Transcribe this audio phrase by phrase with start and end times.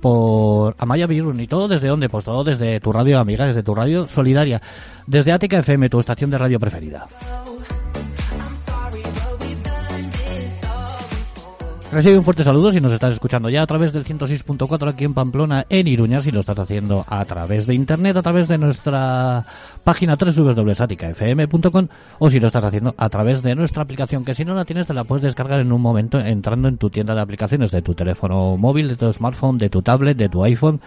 [0.00, 3.74] por Amaya Birun y todo desde dónde, pues todo desde tu radio amiga, desde tu
[3.74, 4.60] radio solidaria,
[5.06, 7.06] desde Ática FM, tu estación de radio preferida.
[11.90, 15.14] Recibe un fuerte saludo si nos estás escuchando ya a través del 106.4 aquí en
[15.14, 19.46] Pamplona, en Iruña, si lo estás haciendo a través de internet, a través de nuestra
[19.84, 21.88] página www.saticafm.com
[22.18, 24.86] o si lo estás haciendo a través de nuestra aplicación, que si no la tienes
[24.86, 27.94] te la puedes descargar en un momento entrando en tu tienda de aplicaciones de tu
[27.94, 30.82] teléfono móvil, de tu smartphone, de tu tablet, de tu iPhone.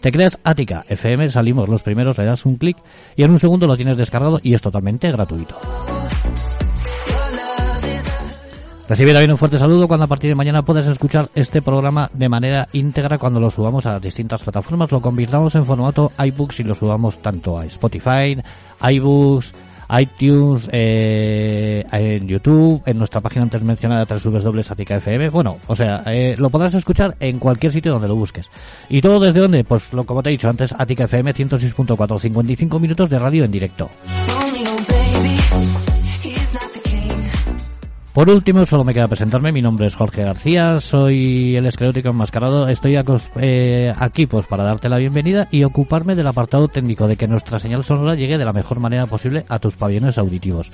[0.00, 2.76] Te creas Ática FM, salimos los primeros, le das un clic
[3.16, 5.58] y en un segundo lo tienes descargado y es totalmente gratuito.
[8.86, 12.28] Recibe también un fuerte saludo cuando a partir de mañana puedes escuchar este programa de
[12.28, 14.92] manera íntegra cuando lo subamos a distintas plataformas.
[14.92, 18.36] Lo convirtamos en formato iBooks y lo subamos tanto a Spotify,
[18.82, 19.54] iBooks,
[19.98, 25.30] iTunes, eh, en YouTube, en nuestra página antes mencionada FM.
[25.30, 28.50] Bueno, o sea, eh, lo podrás escuchar en cualquier sitio donde lo busques.
[28.90, 29.64] ¿Y todo desde dónde?
[29.64, 33.50] Pues lo como te he dicho antes, Atica FM 106.4, 55 minutos de radio en
[33.50, 33.90] directo.
[38.14, 39.50] Por último, solo me queda presentarme.
[39.50, 42.68] Mi nombre es Jorge García, soy el esclerótico enmascarado.
[42.68, 42.96] Estoy
[43.40, 47.58] eh, aquí pues para darte la bienvenida y ocuparme del apartado técnico de que nuestra
[47.58, 50.70] señal sonora llegue de la mejor manera posible a tus pabellones auditivos.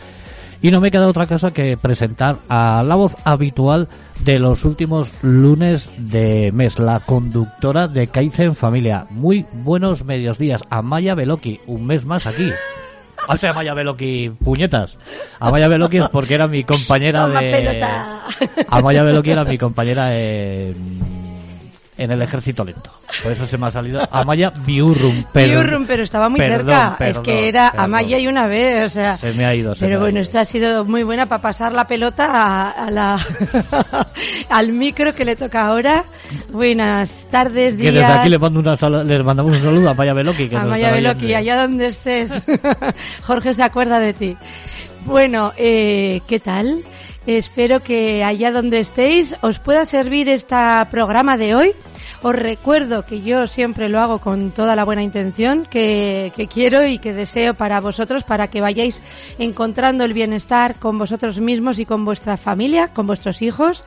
[0.61, 3.89] Y no me queda otra cosa que presentar a la voz habitual
[4.23, 9.07] de los últimos lunes de mes, la conductora de Kaizen Familia.
[9.09, 12.51] Muy buenos medios días, Amaya Beloki, un mes más aquí.
[13.29, 14.99] O sea, Amaya Beloki, puñetas.
[15.39, 17.51] Amaya Beloki es porque era mi compañera Toma de...
[17.51, 18.21] pelota.
[18.69, 21.20] Amaya Beloki era mi compañera en...
[22.03, 22.91] en el ejército lento.
[23.23, 25.25] Por eso se me ha salido Amaya Biurrum.
[25.33, 25.61] Pero...
[25.61, 26.93] Biurrum, pero estaba muy Perdón, cerca.
[26.93, 27.85] es perdón, que era perdón.
[27.85, 29.17] Amaya y una vez, o sea.
[29.17, 29.75] Se me ha ido.
[29.75, 30.23] se me Pero ha bueno, ido.
[30.23, 33.19] esto ha sido muy buena para pasar la pelota a, a la
[34.49, 36.05] al micro que le toca ahora.
[36.51, 37.95] Buenas tardes, Que días.
[37.95, 40.49] desde aquí le, mando una sal- le mandamos un saludo a Amaya Beloki.
[40.49, 42.31] Que a nos Maya estará Beloki, allá donde estés.
[43.23, 44.37] Jorge se acuerda de ti.
[45.05, 46.83] Bueno, eh, ¿qué tal?
[47.27, 50.57] Espero que allá donde estéis os pueda servir este
[50.91, 51.73] programa de hoy.
[52.23, 56.87] Os recuerdo que yo siempre lo hago con toda la buena intención que, que quiero
[56.87, 59.01] y que deseo para vosotros, para que vayáis
[59.39, 63.85] encontrando el bienestar con vosotros mismos y con vuestra familia, con vuestros hijos.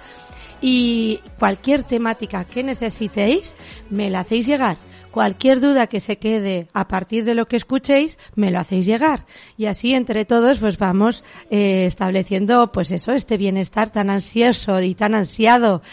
[0.62, 3.54] Y cualquier temática que necesitéis,
[3.92, 4.78] me la hacéis llegar.
[5.12, 9.26] Cualquier duda que se quede a partir de lo que escuchéis, me lo hacéis llegar.
[9.58, 14.96] Y así entre todos, pues vamos eh, estableciendo, pues eso, este bienestar tan ansioso y
[14.96, 15.84] tan ansiado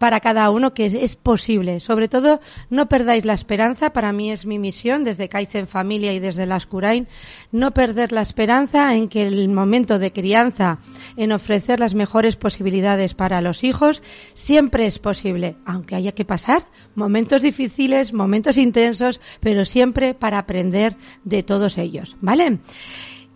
[0.00, 1.78] para cada uno que es, posible.
[1.78, 2.40] Sobre todo,
[2.70, 3.92] no perdáis la esperanza.
[3.92, 7.06] Para mí es mi misión desde Kaizen Familia y desde las Curain,
[7.52, 10.78] no perder la esperanza en que el momento de crianza,
[11.18, 14.02] en ofrecer las mejores posibilidades para los hijos,
[14.32, 20.96] siempre es posible, aunque haya que pasar momentos difíciles, momentos intensos, pero siempre para aprender
[21.24, 22.60] de todos ellos, ¿vale?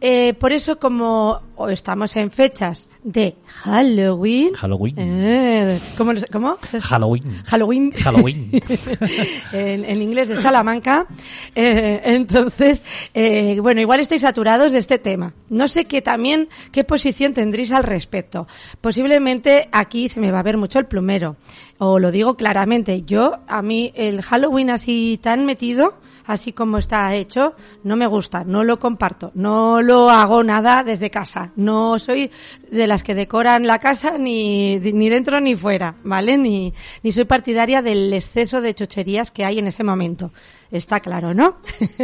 [0.06, 4.53] Eh, por eso, como estamos en fechas de Halloween.
[4.53, 4.94] Halloween.
[4.98, 6.59] Eh, ¿cómo, ¿Cómo?
[6.82, 7.42] Halloween.
[7.47, 7.91] Halloween.
[7.92, 8.50] Halloween.
[9.53, 11.06] en, en inglés de Salamanca.
[11.54, 12.84] Eh, entonces,
[13.15, 15.32] eh, bueno, igual estáis saturados de este tema.
[15.48, 18.47] No sé qué también, qué posición tendréis al respecto.
[18.82, 21.36] Posiblemente aquí se me va a ver mucho el plumero.
[21.78, 27.14] O lo digo claramente, yo, a mí el Halloween así tan metido, así como está
[27.14, 31.52] hecho, no me gusta, no lo comparto, no lo hago nada desde casa.
[31.56, 32.30] No soy
[32.70, 36.36] de las que decoran la casa ni, ni dentro ni fuera, ¿vale?
[36.38, 40.32] Ni, ni soy partidaria del exceso de chocherías que hay en ese momento.
[40.71, 41.59] Está claro, ¿no?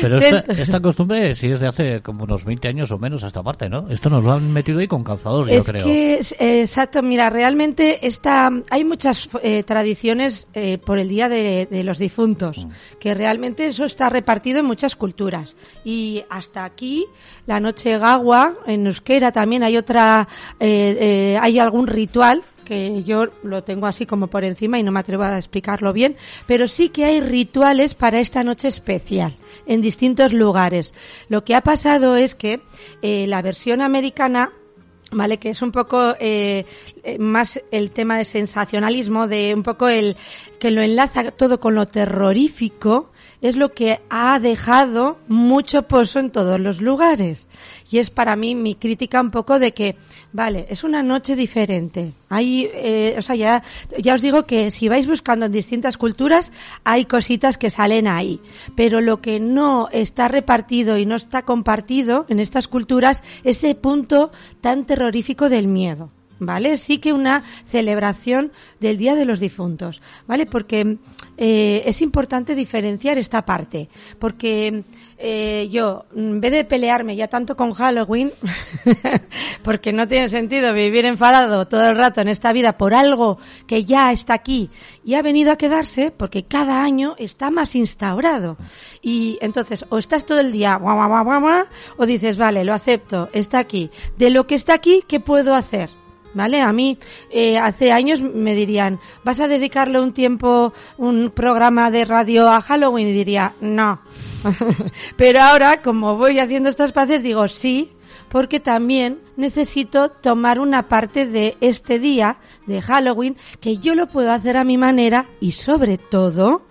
[0.00, 3.26] Pero esta, esta costumbre sí es de hace como unos 20 años o menos a
[3.26, 3.88] esta parte, ¿no?
[3.90, 5.84] Esto nos lo han metido ahí con calzador, yo creo.
[5.84, 11.68] que, es- exacto, mira, realmente esta, hay muchas eh, tradiciones eh, por el Día de,
[11.70, 12.70] de los Difuntos, Mm.
[12.98, 15.56] que realmente eso está repartido en muchas culturas.
[15.84, 17.06] Y hasta aquí,
[17.46, 20.28] la noche gagua, en euskera también hay otra,
[20.60, 24.92] eh, eh, hay algún ritual que yo lo tengo así como por encima y no
[24.92, 26.16] me atrevo a explicarlo bien,
[26.46, 29.32] pero sí que hay rituales para esta noche especial
[29.66, 30.94] en distintos lugares.
[31.28, 32.60] Lo que ha pasado es que
[33.00, 34.52] eh, la versión americana
[35.12, 36.66] Vale, que es un poco eh,
[37.04, 40.16] eh, más el tema de sensacionalismo, de un poco el
[40.58, 43.12] que lo enlaza todo con lo terrorífico,
[43.48, 47.48] es lo que ha dejado mucho pozo en todos los lugares.
[47.90, 49.96] Y es para mí mi crítica un poco de que,
[50.32, 52.12] vale, es una noche diferente.
[52.28, 53.62] Hay, eh, o sea, ya,
[53.98, 56.52] ya os digo que si vais buscando en distintas culturas,
[56.84, 58.40] hay cositas que salen ahí.
[58.74, 63.74] Pero lo que no está repartido y no está compartido en estas culturas, es ese
[63.74, 66.10] punto tan terrorífico del miedo.
[66.38, 66.76] ¿Vale?
[66.76, 70.46] Sí que una celebración del Día de los Difuntos, ¿vale?
[70.46, 70.98] Porque
[71.38, 73.88] eh, es importante diferenciar esta parte,
[74.18, 74.84] porque
[75.18, 78.30] eh, yo, en vez de pelearme ya tanto con Halloween,
[79.62, 83.84] porque no tiene sentido vivir enfadado todo el rato en esta vida por algo que
[83.84, 84.70] ya está aquí
[85.04, 88.56] y ha venido a quedarse, porque cada año está más instaurado.
[89.02, 91.66] Y entonces, o estás todo el día, guau, guau, guau,
[91.96, 93.90] o dices, vale, lo acepto, está aquí.
[94.16, 95.90] De lo que está aquí, ¿qué puedo hacer?
[96.36, 96.60] ¿Vale?
[96.60, 96.98] A mí
[97.30, 102.60] eh, hace años me dirían, ¿vas a dedicarle un tiempo, un programa de radio a
[102.60, 103.08] Halloween?
[103.08, 104.00] Y diría, no.
[105.16, 107.90] Pero ahora, como voy haciendo estos pases, digo sí,
[108.28, 112.36] porque también necesito tomar una parte de este día
[112.66, 116.66] de Halloween que yo lo puedo hacer a mi manera y sobre todo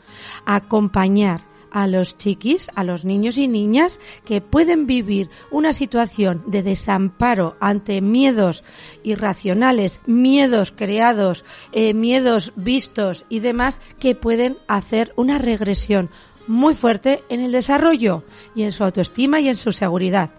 [0.46, 1.42] acompañar
[1.76, 7.58] a los chiquis, a los niños y niñas que pueden vivir una situación de desamparo
[7.60, 8.64] ante miedos
[9.04, 11.44] irracionales, miedos creados,
[11.74, 16.10] eh, miedos vistos y demás que pueden hacer una regresión
[16.48, 18.24] muy fuerte en el desarrollo
[18.56, 20.30] y en su autoestima y en su seguridad.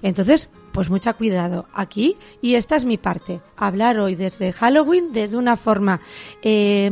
[0.00, 3.40] Entonces, pues mucha cuidado aquí y esta es mi parte.
[3.56, 6.02] Hablar hoy desde Halloween desde una forma
[6.42, 6.90] eh,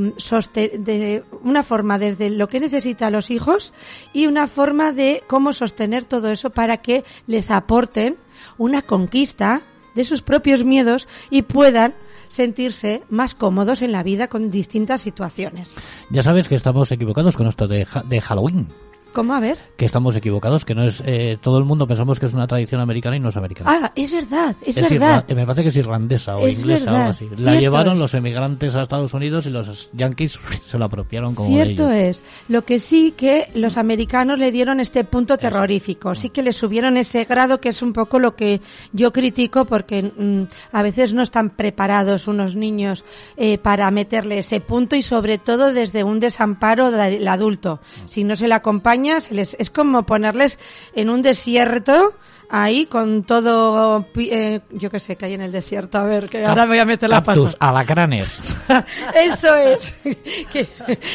[0.79, 3.75] de una forma desde lo que necesitan los hijos
[4.15, 8.17] y una forma de cómo sostener todo eso para que les aporten
[8.57, 9.61] una conquista
[9.95, 11.93] de sus propios miedos y puedan
[12.29, 15.75] sentirse más cómodos en la vida con distintas situaciones.
[16.09, 18.67] Ya sabes que estamos equivocados con esto de, de Halloween.
[19.15, 19.33] ¿Cómo?
[19.33, 19.57] A ver.
[19.77, 22.81] Que estamos equivocados, que no es eh, todo el mundo pensamos que es una tradición
[22.81, 23.71] americana y no es americana.
[23.73, 25.25] Ah, es verdad, es, verdad.
[25.29, 27.29] me parece que es irlandesa o inglesa o algo así.
[27.39, 31.91] La llevaron los emigrantes a Estados Unidos y los yankees se la apropiaron como Cierto
[31.91, 32.25] es.
[32.49, 36.97] Lo que sí que los americanos le dieron este punto terrorífico, sí que le subieron
[36.97, 38.61] ese grado que es un poco lo que
[38.93, 43.05] yo critico porque mm, a veces no están preparados unos niños
[43.37, 47.79] eh, para meterle ese punto y sobre todo desde un desamparo del adulto.
[48.07, 50.59] Si no se le acompaña es como ponerles
[50.95, 52.15] en un desierto
[52.50, 55.99] ahí con todo, eh, yo qué sé, que hay en el desierto.
[55.99, 57.41] A ver, que ahora me voy a meter la pata.
[57.58, 58.38] alacranes.
[59.14, 59.94] eso es.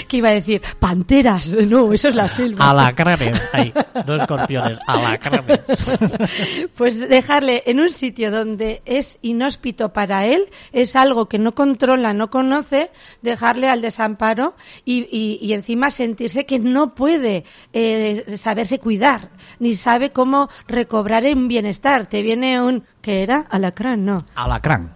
[0.08, 1.48] que, iba a decir, panteras.
[1.48, 2.70] No, eso es la selva.
[2.70, 3.74] Alacranes, ahí,
[4.06, 5.60] no escorpiones, alacranes.
[6.76, 12.14] pues dejarle en un sitio donde es inhóspito para él, es algo que no controla,
[12.14, 12.92] no conoce,
[13.22, 14.56] dejarle al desamparo
[14.86, 15.08] y,
[15.42, 17.44] y, encima sentirse que no puede
[17.74, 22.08] eh, saberse cuidar, ni sabe cómo recobrar en bienestar.
[22.08, 22.84] Te viene un...
[23.02, 23.46] ¿Qué era?
[23.50, 24.26] Alacrán, no.
[24.36, 24.94] Alacrán.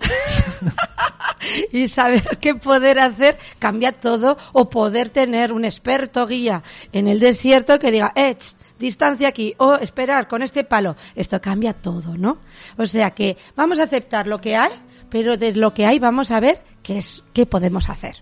[1.71, 7.19] y saber qué poder hacer cambia todo o poder tener un experto guía en el
[7.19, 8.37] desierto que diga, eh,
[8.79, 10.95] distancia aquí o esperar con este palo.
[11.15, 12.39] Esto cambia todo, ¿no?
[12.77, 14.71] O sea que vamos a aceptar lo que hay,
[15.13, 18.15] pero de lo que hay vamos a ver qué es qué podemos hacer.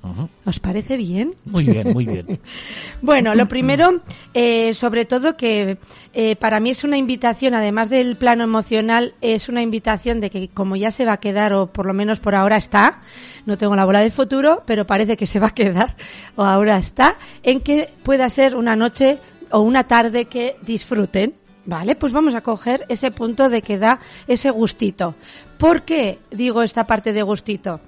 [0.43, 1.35] ¿Os parece bien?
[1.45, 2.41] Muy bien, muy bien.
[3.01, 4.01] bueno, lo primero,
[4.33, 5.77] eh, sobre todo que
[6.13, 10.49] eh, para mí es una invitación, además del plano emocional, es una invitación de que
[10.49, 12.99] como ya se va a quedar, o por lo menos por ahora está,
[13.45, 15.95] no tengo la bola del futuro, pero parece que se va a quedar,
[16.35, 19.17] o ahora está, en que pueda ser una noche
[19.49, 21.35] o una tarde que disfruten.
[21.65, 25.15] Vale, pues vamos a coger ese punto de que da ese gustito.
[25.57, 27.79] ¿Por qué digo esta parte de gustito?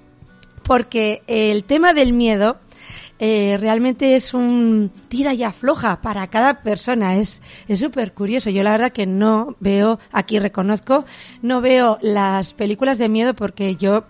[0.64, 2.56] porque el tema del miedo
[3.20, 7.16] eh, realmente es un tira y afloja para cada persona.
[7.16, 7.40] Es
[7.76, 8.50] súper curioso.
[8.50, 11.04] Yo la verdad que no veo, aquí reconozco,
[11.42, 14.04] no veo las películas de miedo porque yo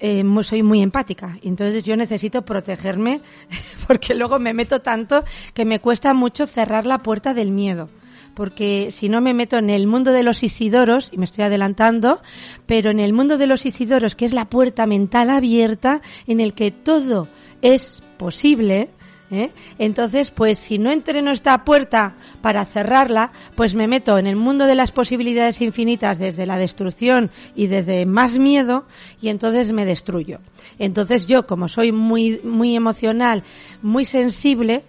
[0.00, 1.36] eh, soy muy empática.
[1.42, 3.20] Entonces yo necesito protegerme
[3.86, 7.90] porque luego me meto tanto que me cuesta mucho cerrar la puerta del miedo
[8.36, 12.20] porque si no me meto en el mundo de los Isidoros, y me estoy adelantando,
[12.66, 16.52] pero en el mundo de los Isidoros, que es la puerta mental abierta, en el
[16.52, 17.28] que todo
[17.62, 18.90] es posible,
[19.30, 19.50] ¿eh?
[19.78, 24.66] Entonces, pues si no entreno esta puerta para cerrarla, pues me meto en el mundo
[24.66, 28.84] de las posibilidades infinitas desde la destrucción y desde más miedo
[29.20, 30.40] y entonces me destruyo.
[30.78, 33.42] Entonces yo, como soy muy, muy emocional,
[33.80, 34.84] muy sensible,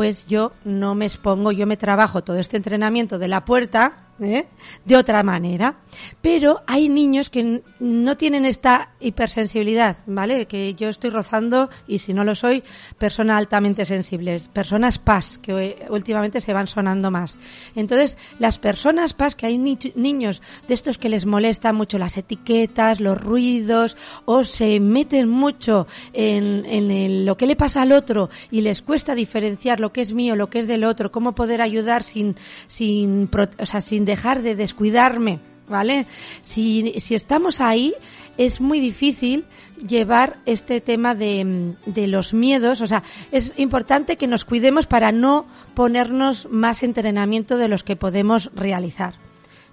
[0.00, 4.46] pues yo no me expongo, yo me trabajo todo este entrenamiento de la puerta, ¿eh?
[4.84, 5.78] de otra manera.
[6.20, 10.46] Pero hay niños que no tienen esta hipersensibilidad, ¿vale?
[10.46, 12.62] Que yo estoy rozando, y si no lo soy,
[12.98, 17.38] personas altamente sensibles, personas PAS, que últimamente se van sonando más.
[17.74, 23.00] Entonces, las personas PAS, que hay niños de estos que les molesta mucho las etiquetas,
[23.00, 28.60] los ruidos, o se meten mucho en, en lo que le pasa al otro y
[28.60, 32.02] les cuesta diferenciar lo que es mío, lo que es del otro, cómo poder ayudar
[32.02, 32.36] sin,
[32.66, 36.06] sin, o sea, sin dejar de descuidarme, ¿vale?
[36.42, 37.94] Si, si estamos ahí,
[38.36, 39.44] es muy difícil
[39.86, 42.80] llevar este tema de, de, los miedos.
[42.80, 47.96] O sea, es importante que nos cuidemos para no ponernos más entrenamiento de los que
[47.96, 49.29] podemos realizar.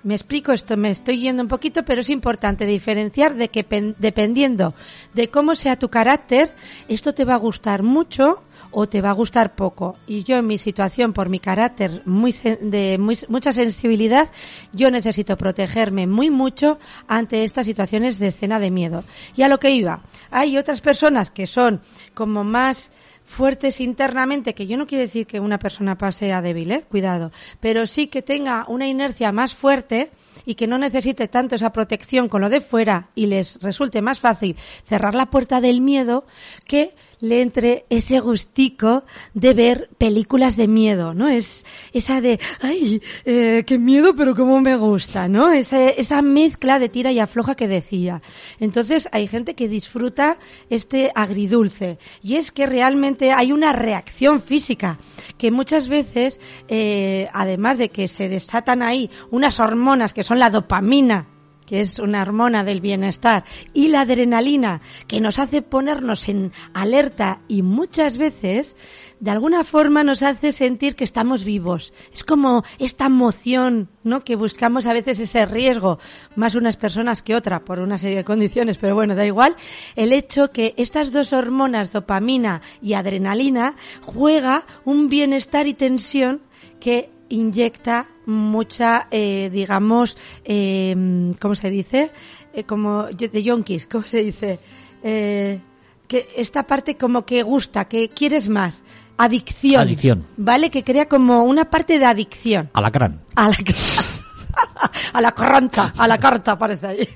[0.07, 3.65] Me explico esto, me estoy yendo un poquito, pero es importante diferenciar de que
[3.99, 4.73] dependiendo
[5.13, 6.55] de cómo sea tu carácter,
[6.87, 9.97] esto te va a gustar mucho o te va a gustar poco.
[10.07, 12.97] Y yo en mi situación, por mi carácter muy de
[13.27, 14.31] mucha sensibilidad,
[14.71, 19.03] yo necesito protegerme muy mucho ante estas situaciones de escena de miedo.
[19.35, 21.81] Y a lo que iba, hay otras personas que son
[22.13, 22.91] como más
[23.27, 26.85] fuertes internamente, que yo no quiero decir que una persona pase a débil, ¿eh?
[26.89, 30.09] cuidado, pero sí que tenga una inercia más fuerte,
[30.45, 34.21] y que no necesite tanto esa protección con lo de fuera y les resulte más
[34.21, 34.55] fácil
[34.85, 36.25] cerrar la puerta del miedo
[36.65, 41.27] que le entre ese gustico de ver películas de miedo, ¿no?
[41.27, 45.51] Es esa de, ay, eh, qué miedo, pero cómo me gusta, ¿no?
[45.51, 48.21] Esa, esa mezcla de tira y afloja que decía.
[48.59, 50.37] Entonces hay gente que disfruta
[50.69, 54.99] este agridulce y es que realmente hay una reacción física
[55.37, 60.49] que muchas veces, eh, además de que se desatan ahí unas hormonas que son la
[60.49, 61.27] dopamina,
[61.67, 63.43] que es una hormona del bienestar,
[63.73, 68.75] y la adrenalina, que nos hace ponernos en alerta y muchas veces,
[69.19, 71.93] de alguna forma, nos hace sentir que estamos vivos.
[72.13, 74.23] Es como esta emoción, ¿no?
[74.23, 75.99] Que buscamos a veces ese riesgo,
[76.35, 79.55] más unas personas que otra, por una serie de condiciones, pero bueno, da igual.
[79.95, 86.41] El hecho que estas dos hormonas, dopamina y adrenalina, juega un bienestar y tensión
[86.79, 92.11] que inyecta mucha, eh, digamos, eh, ¿cómo se dice?
[92.53, 94.59] Eh, como de yonkis, ¿cómo se dice?
[95.03, 95.59] Eh,
[96.07, 98.81] que esta parte como que gusta, que quieres más.
[99.17, 99.81] Adicción.
[99.81, 100.25] Adicción.
[100.37, 100.69] ¿Vale?
[100.69, 102.69] Que crea como una parte de adicción.
[102.73, 103.21] A la crán.
[103.35, 103.57] A la
[105.13, 107.07] a la caranta, a la carta parece ahí.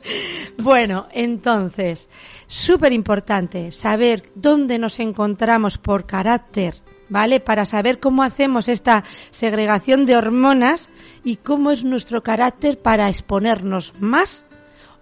[0.58, 2.08] bueno, entonces,
[2.46, 6.74] súper importante saber dónde nos encontramos por carácter
[7.10, 7.40] ¿vale?
[7.40, 10.88] Para saber cómo hacemos esta segregación de hormonas
[11.22, 14.46] y cómo es nuestro carácter para exponernos más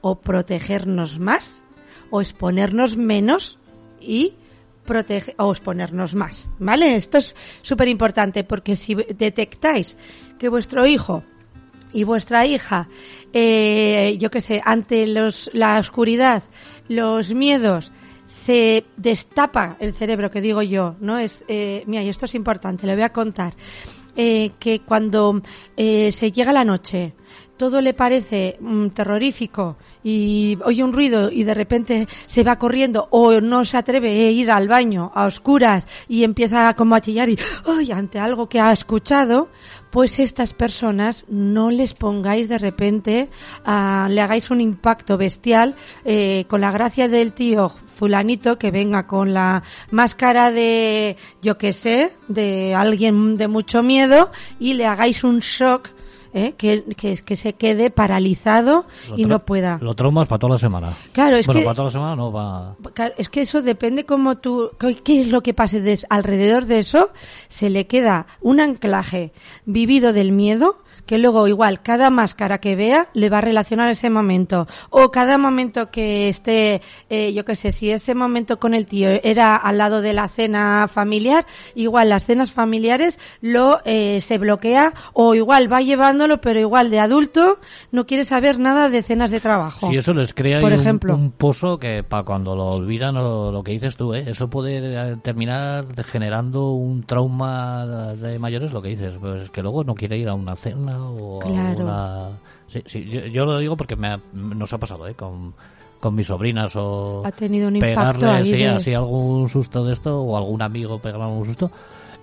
[0.00, 1.62] o protegernos más
[2.10, 3.58] o exponernos menos
[4.00, 4.34] y
[4.84, 6.96] proteger o exponernos más, ¿vale?
[6.96, 9.96] Esto es súper importante porque si detectáis
[10.38, 11.22] que vuestro hijo
[11.92, 12.88] y vuestra hija,
[13.32, 16.42] eh, yo qué sé, ante los, la oscuridad,
[16.88, 17.92] los miedos,
[18.28, 21.18] se destapa el cerebro, que digo yo, ¿no?
[21.18, 23.54] Es, eh, mira, y esto es importante, le voy a contar,
[24.14, 25.40] eh, que cuando
[25.76, 27.14] eh, se llega la noche,
[27.56, 33.08] todo le parece mm, terrorífico y oye un ruido y de repente se va corriendo
[33.10, 37.28] o no se atreve a ir al baño a oscuras y empieza como a chillar
[37.28, 37.90] y ¡ay!
[37.92, 39.48] ante algo que ha escuchado,
[39.90, 43.28] pues estas personas no les pongáis de repente,
[43.66, 49.08] uh, le hagáis un impacto bestial eh, con la gracia del tío fulanito que venga
[49.08, 55.24] con la máscara de, yo que sé, de alguien de mucho miedo y le hagáis
[55.24, 55.88] un shock
[56.32, 56.54] ¿eh?
[56.56, 58.86] que, que, que, se quede paralizado
[59.16, 59.80] y no pueda.
[59.82, 60.92] Lo traumas para toda la semana.
[61.10, 61.64] Claro, es bueno, que.
[61.64, 62.76] para toda la semana no va.
[63.16, 64.70] Es que eso depende como tú.
[65.02, 67.10] ¿Qué es lo que pase de, alrededor de eso?
[67.48, 69.32] Se le queda un anclaje
[69.66, 70.78] vivido del miedo
[71.08, 75.38] que luego igual cada máscara que vea le va a relacionar ese momento o cada
[75.38, 79.78] momento que esté, eh, yo qué sé, si ese momento con el tío era al
[79.78, 85.72] lado de la cena familiar, igual las cenas familiares lo eh, se bloquea o igual
[85.72, 87.58] va llevándolo, pero igual de adulto
[87.90, 89.88] no quiere saber nada de cenas de trabajo.
[89.88, 91.14] Si eso les crea Por un, ejemplo.
[91.14, 94.24] un pozo que para cuando lo olvidan lo, lo, que dices tú, ¿eh?
[94.26, 99.94] eso puede terminar generando un trauma de mayores, lo que dices, pues que luego no
[99.94, 101.68] quiere ir a una cena o claro.
[101.68, 102.28] alguna...
[102.66, 105.14] Sí, sí, yo, yo, lo digo porque me ha, nos ha pasado, ¿eh?
[105.14, 105.54] Con,
[106.00, 108.68] con mis sobrinas o ha tenido un impacto pegarle ahí sí, de...
[108.68, 111.70] así algún susto de esto o algún amigo pegarle algún susto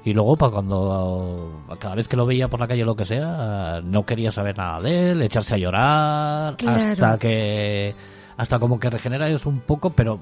[0.03, 3.05] y luego para cuando cada vez que lo veía por la calle o lo que
[3.05, 6.91] sea no quería saber nada de él echarse a llorar claro.
[6.91, 7.96] hasta que
[8.38, 10.20] hasta como que regenera eso un poco pero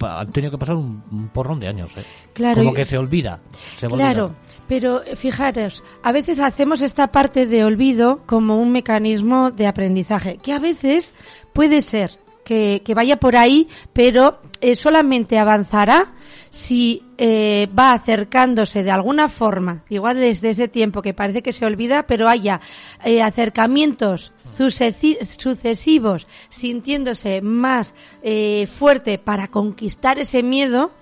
[0.00, 2.04] han tenido que pasar un, un porrón de años ¿eh?
[2.32, 3.40] claro como que se olvida
[3.78, 4.38] se claro olvida.
[4.70, 10.38] Pero eh, fijaros, a veces hacemos esta parte de olvido como un mecanismo de aprendizaje,
[10.38, 11.12] que a veces
[11.52, 16.12] puede ser que, que vaya por ahí, pero eh, solamente avanzará
[16.50, 21.64] si eh, va acercándose de alguna forma, igual desde ese tiempo que parece que se
[21.64, 22.60] olvida, pero haya
[23.04, 30.92] eh, acercamientos sucesivos, sintiéndose más eh, fuerte para conquistar ese miedo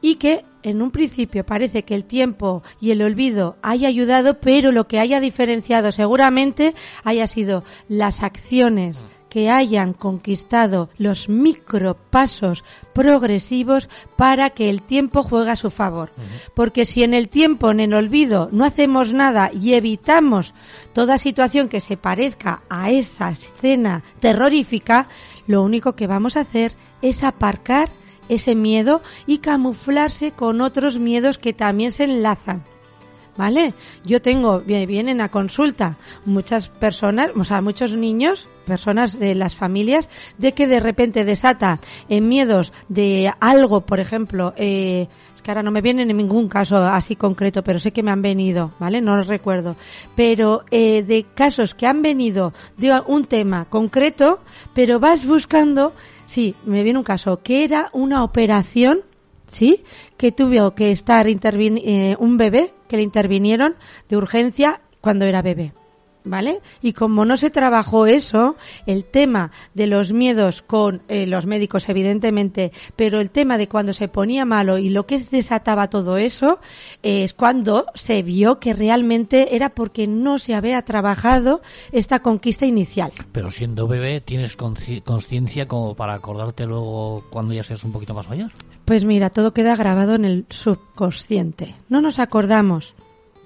[0.00, 4.72] y que en un principio parece que el tiempo y el olvido haya ayudado, pero
[4.72, 6.74] lo que haya diferenciado seguramente
[7.04, 15.50] haya sido las acciones que hayan conquistado los micropasos progresivos para que el tiempo juegue
[15.50, 16.10] a su favor.
[16.54, 20.54] Porque si en el tiempo, en el olvido, no hacemos nada y evitamos
[20.92, 25.08] toda situación que se parezca a esa escena terrorífica,
[25.46, 27.90] lo único que vamos a hacer es aparcar
[28.28, 32.62] ese miedo y camuflarse con otros miedos que también se enlazan.
[33.38, 33.72] ¿Vale?
[34.04, 40.10] Yo tengo, vienen a consulta muchas personas, o sea, muchos niños, personas de las familias,
[40.36, 41.80] de que de repente desata
[42.10, 45.06] en miedos de algo, por ejemplo, eh,
[45.42, 48.20] que ahora no me viene en ningún caso así concreto, pero sé que me han
[48.20, 49.00] venido, ¿vale?
[49.00, 49.76] No lo recuerdo.
[50.16, 54.40] Pero eh, de casos que han venido de un tema concreto,
[54.74, 55.94] pero vas buscando,
[56.26, 59.02] sí, me viene un caso, que era una operación
[59.50, 59.82] ¿sí?
[60.18, 63.76] Que tuvo que estar eh, un bebé que le intervinieron
[64.08, 65.72] de urgencia cuando era bebé.
[66.24, 66.60] ¿Vale?
[66.82, 71.88] Y como no se trabajó eso, el tema de los miedos con eh, los médicos,
[71.88, 76.58] evidentemente, pero el tema de cuando se ponía malo y lo que desataba todo eso,
[77.02, 83.12] es cuando se vio que realmente era porque no se había trabajado esta conquista inicial.
[83.32, 88.28] Pero siendo bebé, ¿tienes conciencia como para acordarte luego cuando ya seas un poquito más
[88.28, 88.50] mayor?
[88.88, 91.74] Pues mira, todo queda grabado en el subconsciente.
[91.90, 92.94] No nos acordamos,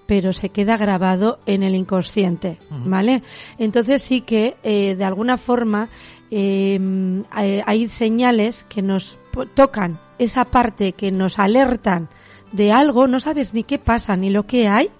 [0.06, 3.24] pero se queda grabado en el inconsciente, ¿vale?
[3.58, 5.88] Entonces sí que eh, de alguna forma
[6.30, 9.18] em, hay, señales que nos
[9.54, 12.08] tocan esa parte que nos alertan
[12.52, 14.90] de algo, no sabes ni qué pasa ni lo que hay,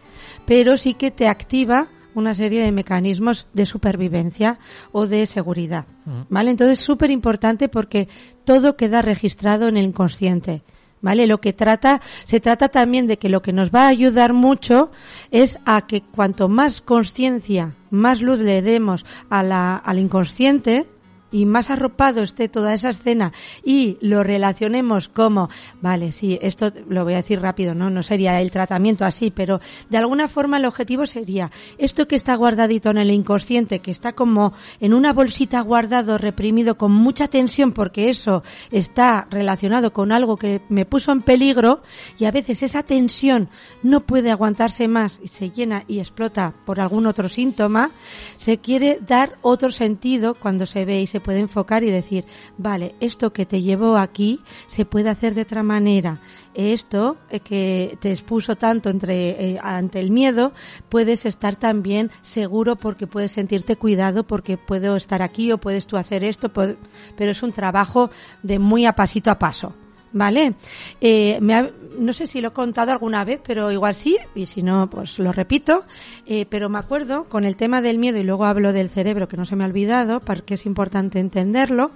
[0.44, 4.58] pero sí que te activa una serie de mecanismos de supervivencia
[4.92, 5.86] o de seguridad.
[6.28, 6.50] ¿Vale?
[6.50, 8.08] Entonces es súper importante porque
[8.44, 10.62] todo queda registrado en el inconsciente.
[11.00, 11.26] ¿Vale?
[11.26, 14.92] Lo que trata, se trata también de que lo que nos va a ayudar mucho
[15.32, 20.86] es a que cuanto más conciencia, más luz le demos a la, al inconsciente,
[21.32, 23.32] y más arropado esté toda esa escena
[23.64, 25.48] y lo relacionemos como,
[25.80, 29.60] vale, sí, esto lo voy a decir rápido, no, no sería el tratamiento así, pero
[29.88, 34.12] de alguna forma el objetivo sería esto que está guardadito en el inconsciente, que está
[34.12, 40.36] como en una bolsita guardado, reprimido con mucha tensión porque eso está relacionado con algo
[40.36, 41.82] que me puso en peligro
[42.18, 43.48] y a veces esa tensión
[43.82, 47.90] no puede aguantarse más y se llena y explota por algún otro síntoma,
[48.36, 52.24] se quiere dar otro sentido cuando se ve y se puede enfocar y decir,
[52.58, 56.20] vale, esto que te llevó aquí se puede hacer de otra manera.
[56.54, 60.52] Esto eh, que te expuso tanto entre, eh, ante el miedo,
[60.88, 65.96] puedes estar también seguro porque puedes sentirte cuidado porque puedo estar aquí o puedes tú
[65.96, 68.10] hacer esto, pero es un trabajo
[68.42, 69.74] de muy a pasito a paso.
[70.12, 70.54] ¿Vale?
[71.00, 74.62] Eh, me no sé si lo he contado alguna vez, pero igual sí, y si
[74.62, 75.84] no, pues lo repito.
[76.26, 79.36] Eh, pero me acuerdo con el tema del miedo, y luego hablo del cerebro, que
[79.36, 81.90] no se me ha olvidado, porque es importante entenderlo.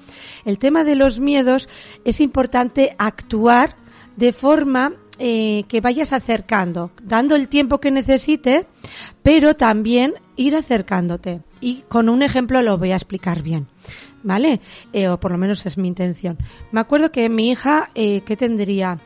[0.44, 1.68] El tema de los miedos
[2.05, 3.76] es importante actuar
[4.16, 8.66] de forma eh, que vayas acercando, dando el tiempo que necesite,
[9.22, 11.40] pero también ir acercándote.
[11.60, 13.66] Y con un ejemplo lo voy a explicar bien.
[14.26, 14.60] ¿vale?
[14.92, 16.36] Eh, o por lo menos es mi intención.
[16.72, 18.98] Me acuerdo que mi hija, eh, ¿qué tendría?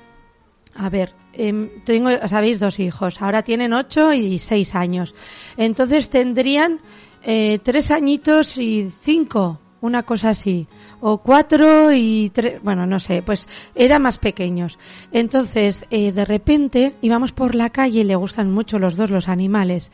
[0.74, 3.20] A ver, em, tengo, sabéis, dos hijos.
[3.20, 5.14] Ahora tienen ocho y seis años.
[5.56, 6.80] Entonces tendrían
[7.22, 10.66] eh, tres añitos y cinco, una cosa así.
[11.00, 14.78] O cuatro y tres, bueno, no sé, pues eran más pequeños.
[15.12, 19.90] Entonces, eh, de repente íbamos por la calle, le gustan mucho los dos los animales.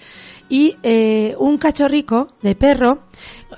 [0.49, 3.01] Y eh, un cachorrico de perro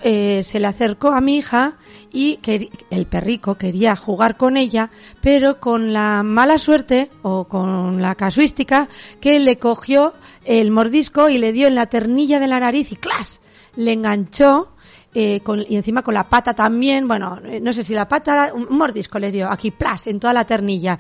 [0.03, 1.77] eh, se le acercó a mi hija
[2.13, 8.01] y que el perrico quería jugar con ella, pero con la mala suerte o con
[8.01, 8.89] la casuística
[9.21, 12.97] que le cogió el mordisco y le dio en la ternilla de la nariz y
[12.97, 13.41] ¡clas!
[13.77, 14.73] le enganchó
[15.21, 18.53] eh, con, y encima con la pata también, bueno, eh, no sé si la pata,
[18.55, 20.97] un mordisco le dio aquí, plas, en toda la ternilla.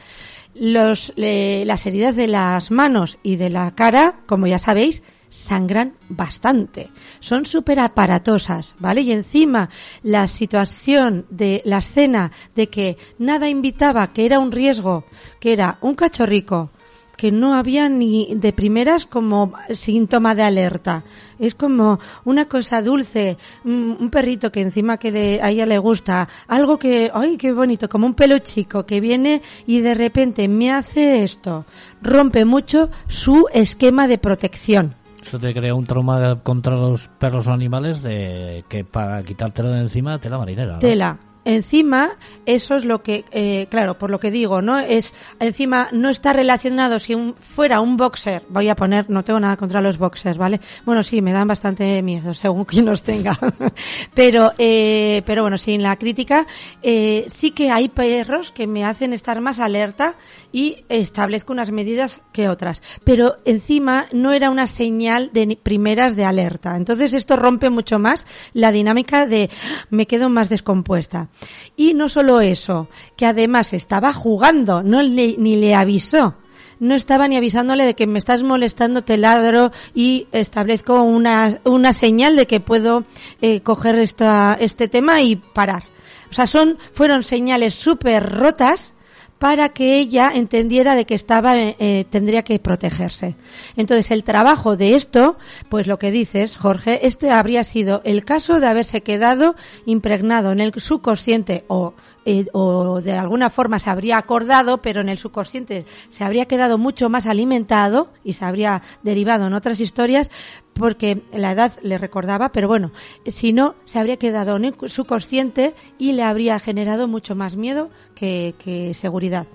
[0.56, 6.90] Los, las heridas de las manos y de la cara, como ya sabéis, sangran bastante.
[7.20, 9.02] Son súper aparatosas, ¿vale?
[9.02, 9.70] Y encima
[10.02, 15.04] la situación de la escena de que nada invitaba, que era un riesgo,
[15.38, 16.72] que era un cachorrico
[17.18, 21.02] que no había ni de primeras como síntoma de alerta.
[21.40, 26.78] Es como una cosa dulce, un perrito que encima que a ella le gusta, algo
[26.78, 31.24] que, ay, qué bonito, como un pelo chico que viene y de repente me hace
[31.24, 31.66] esto.
[32.00, 34.94] Rompe mucho su esquema de protección.
[35.20, 39.80] Eso te crea un trauma contra los perros o animales de que para quitártelo de
[39.80, 40.78] encima tela marinera.
[40.78, 42.10] Tela, encima
[42.46, 46.32] eso es lo que eh, claro por lo que digo no es encima no está
[46.32, 50.60] relacionado si fuera un boxer voy a poner no tengo nada contra los boxers vale
[50.84, 53.38] bueno sí me dan bastante miedo según quien los tenga.
[54.14, 56.46] Pero eh, pero bueno sin la crítica
[56.82, 60.14] eh, sí que hay perros que me hacen estar más alerta
[60.52, 62.82] y establezco unas medidas que otras.
[63.04, 66.76] Pero encima no era una señal de primeras de alerta.
[66.76, 69.50] Entonces esto rompe mucho más la dinámica de
[69.90, 71.28] me quedo más descompuesta
[71.76, 76.34] y no solo eso, que además estaba jugando, no ni le avisó.
[76.80, 81.92] No estaba ni avisándole de que me estás molestando, te ladro y establezco una, una
[81.92, 83.04] señal de que puedo
[83.40, 85.84] eh, coger esta, este tema y parar.
[86.30, 88.94] O sea, son, fueron señales súper rotas
[89.38, 93.36] para que ella entendiera de que estaba eh, eh, tendría que protegerse.
[93.76, 98.60] Entonces el trabajo de esto, pues lo que dices, Jorge, este habría sido el caso
[98.60, 99.54] de haberse quedado
[99.86, 101.94] impregnado en el subconsciente o
[102.30, 106.76] eh, o de alguna forma se habría acordado, pero en el subconsciente se habría quedado
[106.76, 110.30] mucho más alimentado y se habría derivado en otras historias
[110.74, 112.92] porque la edad le recordaba, pero bueno,
[113.24, 117.88] si no, se habría quedado en el subconsciente y le habría generado mucho más miedo
[118.14, 119.46] que, que seguridad.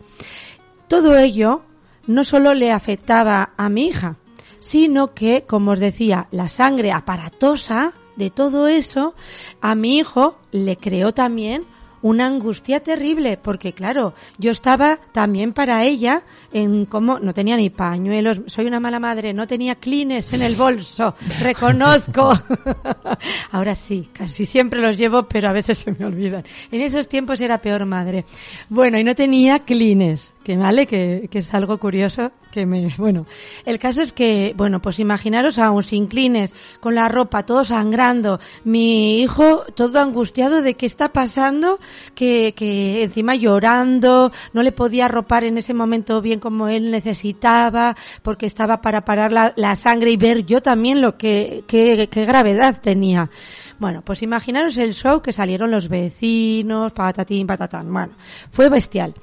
[0.88, 1.62] Todo ello
[2.08, 4.16] no solo le afectaba a mi hija,
[4.60, 9.14] sino que, como os decía, la sangre aparatosa de todo eso,
[9.62, 11.72] a mi hijo le creó también
[12.04, 17.70] una angustia terrible, porque claro, yo estaba también para ella en cómo no tenía ni
[17.70, 22.38] pañuelos, soy una mala madre, no tenía clines en el bolso, reconozco.
[23.52, 26.44] Ahora sí, casi siempre los llevo, pero a veces se me olvidan.
[26.72, 28.26] En esos tiempos era peor madre.
[28.70, 33.26] Bueno, y no tenía clines que vale, que, que, es algo curioso, que me, bueno,
[33.66, 38.40] el caso es que, bueno, pues imaginaros a un inclines, con la ropa todo sangrando,
[38.64, 41.80] mi hijo todo angustiado de qué está pasando,
[42.16, 47.96] que, que encima llorando, no le podía ropar en ese momento bien como él necesitaba,
[48.22, 52.80] porque estaba para parar la, la sangre y ver yo también lo que, qué gravedad
[52.82, 53.30] tenía.
[53.80, 58.14] Bueno, pues imaginaros el show que salieron los vecinos, patatín, patatán, bueno,
[58.52, 59.14] fue bestial.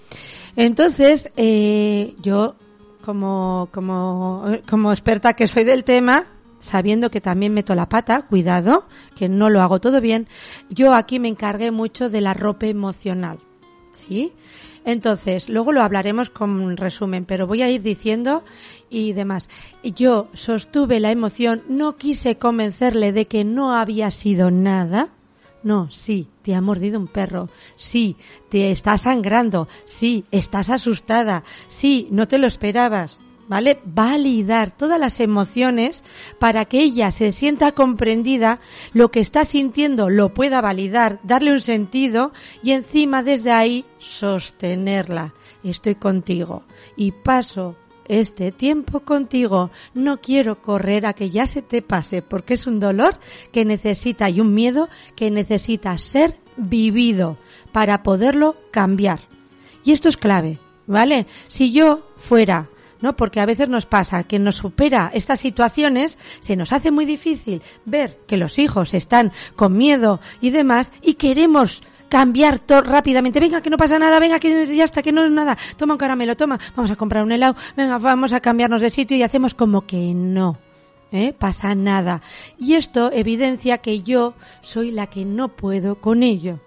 [0.56, 2.56] Entonces, eh, yo,
[3.04, 6.26] como, como, como experta que soy del tema,
[6.58, 8.86] sabiendo que también meto la pata, cuidado,
[9.16, 10.28] que no lo hago todo bien,
[10.68, 13.38] yo aquí me encargué mucho de la ropa emocional.
[13.92, 14.32] ¿Sí?
[14.84, 18.44] Entonces, luego lo hablaremos con resumen, pero voy a ir diciendo
[18.88, 19.48] y demás.
[19.82, 25.10] Yo sostuve la emoción, no quise convencerle de que no había sido nada,
[25.62, 27.48] no, sí, te ha mordido un perro.
[27.76, 28.16] Sí,
[28.48, 29.68] te está sangrando.
[29.84, 31.44] Sí, estás asustada.
[31.68, 33.20] Sí, no te lo esperabas.
[33.48, 33.80] ¿Vale?
[33.84, 36.04] Validar todas las emociones
[36.38, 38.60] para que ella se sienta comprendida,
[38.92, 45.34] lo que está sintiendo lo pueda validar, darle un sentido y encima desde ahí sostenerla.
[45.64, 46.62] Estoy contigo
[46.94, 47.74] y paso
[48.10, 49.70] este tiempo contigo.
[49.94, 53.18] No quiero correr a que ya se te pase porque es un dolor
[53.52, 57.38] que necesita y un miedo que necesita ser vivido
[57.72, 59.20] para poderlo cambiar.
[59.84, 61.26] Y esto es clave, ¿vale?
[61.46, 62.68] Si yo fuera
[63.00, 63.16] ¿no?
[63.16, 67.62] Porque a veces nos pasa que nos supera estas situaciones, se nos hace muy difícil
[67.86, 73.40] ver que los hijos están con miedo y demás y queremos cambiar todo rápidamente.
[73.40, 75.56] Venga, que no pasa nada, venga, que ya está, que no es nada.
[75.78, 79.16] Toma un caramelo, toma, vamos a comprar un helado, venga, vamos a cambiarnos de sitio
[79.16, 80.58] y hacemos como que no.
[81.12, 81.32] ¿Eh?
[81.36, 82.22] pasa nada.
[82.56, 86.60] Y esto evidencia que yo soy la que no puedo con ello.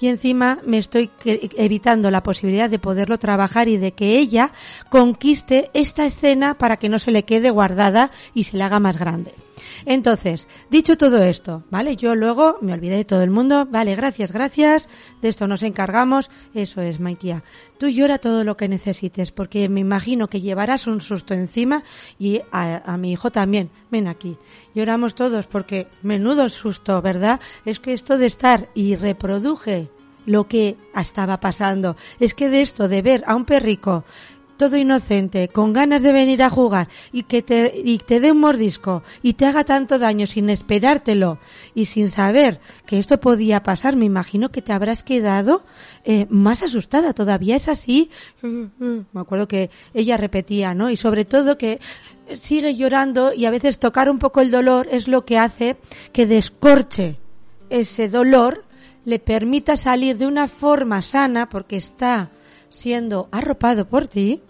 [0.00, 4.52] Y encima me estoy evitando la posibilidad de poderlo trabajar y de que ella
[4.88, 8.98] conquiste esta escena para que no se le quede guardada y se le haga más
[8.98, 9.34] grande.
[9.86, 11.96] Entonces, dicho todo esto, ¿vale?
[11.96, 14.88] Yo luego me olvidé de todo el mundo, vale, gracias, gracias,
[15.22, 17.42] de esto nos encargamos, eso es, Maikia.
[17.78, 21.82] Tú llora todo lo que necesites, porque me imagino que llevarás un susto encima
[22.18, 23.70] y a, mi hijo también.
[23.90, 24.36] Ven aquí,
[24.74, 27.40] lloramos todos porque menudo susto, ¿verdad?
[27.64, 29.88] Es que esto de estar y reproduje
[30.26, 31.96] lo que estaba pasando.
[32.18, 34.04] Es que de esto, de ver a un perrico
[34.60, 38.40] todo inocente, con ganas de venir a jugar y que te, y te dé un
[38.40, 41.38] mordisco y te haga tanto daño sin esperártelo
[41.74, 45.64] y sin saber que esto podía pasar, me imagino que te habrás quedado
[46.04, 47.14] eh, más asustada.
[47.14, 48.10] Todavía es así.
[48.42, 50.90] Me acuerdo que ella repetía, ¿no?
[50.90, 51.80] Y sobre todo que
[52.34, 55.78] sigue llorando y a veces tocar un poco el dolor es lo que hace
[56.12, 57.16] que descorche
[57.70, 58.66] ese dolor,
[59.06, 62.30] le permita salir de una forma sana porque está
[62.68, 64.42] siendo arropado por ti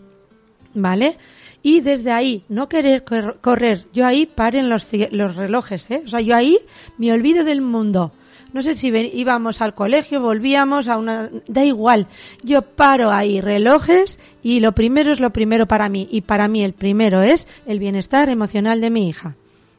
[0.75, 1.17] ¿vale?
[1.63, 3.05] Y desde ahí, no querer
[3.41, 6.03] correr, yo ahí paren los, los relojes, ¿eh?
[6.05, 6.59] O sea, yo ahí
[6.97, 8.13] me olvido del mundo.
[8.53, 11.31] No sé si íbamos al colegio, volvíamos a una...
[11.47, 12.09] Da igual,
[12.43, 16.09] yo paro ahí relojes y lo primero es lo primero para mí.
[16.11, 19.37] Y para mí el primero es el bienestar emocional de mi hija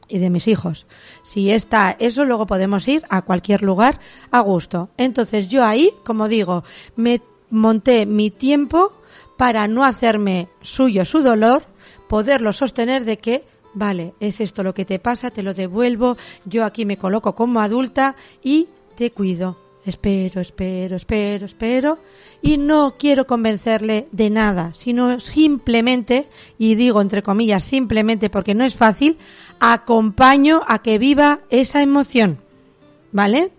[0.08, 0.86] y de mis hijos.
[1.22, 4.00] Si está eso, luego podemos ir a cualquier lugar
[4.30, 4.88] a gusto.
[4.96, 6.64] Entonces yo ahí, como digo,
[6.96, 8.92] me monté mi tiempo
[9.42, 11.64] para no hacerme suyo su dolor,
[12.06, 16.64] poderlo sostener de que, vale, es esto lo que te pasa, te lo devuelvo, yo
[16.64, 19.58] aquí me coloco como adulta y te cuido.
[19.84, 21.98] Espero, espero, espero, espero.
[22.40, 28.62] Y no quiero convencerle de nada, sino simplemente, y digo entre comillas simplemente porque no
[28.62, 29.18] es fácil,
[29.58, 32.38] acompaño a que viva esa emoción.
[33.10, 33.50] ¿Vale?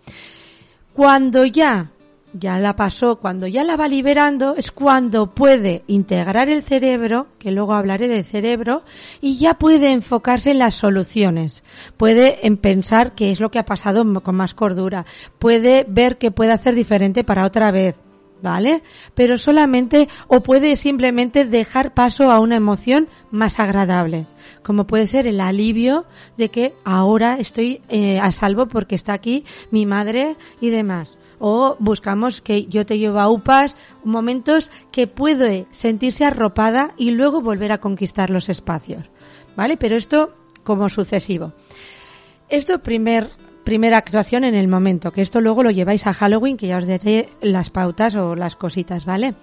[0.94, 1.92] Cuando ya
[2.34, 7.52] ya la pasó, cuando ya la va liberando, es cuando puede integrar el cerebro, que
[7.52, 8.84] luego hablaré de cerebro,
[9.22, 11.64] y ya puede enfocarse en las soluciones.
[11.96, 15.06] Puede en pensar qué es lo que ha pasado con más cordura.
[15.38, 17.96] Puede ver qué puede hacer diferente para otra vez.
[18.42, 18.84] ¿Vale?
[19.16, 24.26] Pero solamente, o puede simplemente dejar paso a una emoción más agradable,
[24.64, 26.04] como puede ser el alivio
[26.36, 31.76] de que ahora estoy eh, a salvo porque está aquí mi madre y demás o
[31.80, 37.72] buscamos que yo te llevo a UPAs, momentos que puede sentirse arropada y luego volver
[37.72, 39.10] a conquistar los espacios.
[39.56, 39.78] ¿Vale?
[39.78, 41.54] Pero esto como sucesivo.
[42.50, 43.30] Esto primer
[43.64, 46.88] primera actuación en el momento, que esto luego lo lleváis a Halloween, que ya os
[46.88, 49.36] daré las pautas o las cositas, ¿vale?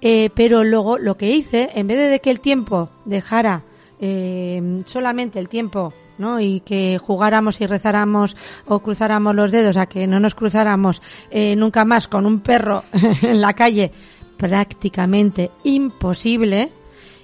[0.00, 3.64] Eh, pero luego lo que hice, en vez de que el tiempo dejara
[4.00, 6.40] eh, solamente el tiempo ¿no?
[6.40, 11.56] Y que jugáramos y rezáramos o cruzáramos los dedos a que no nos cruzáramos eh,
[11.56, 12.84] nunca más con un perro
[13.22, 13.92] en la calle,
[14.36, 16.70] prácticamente imposible.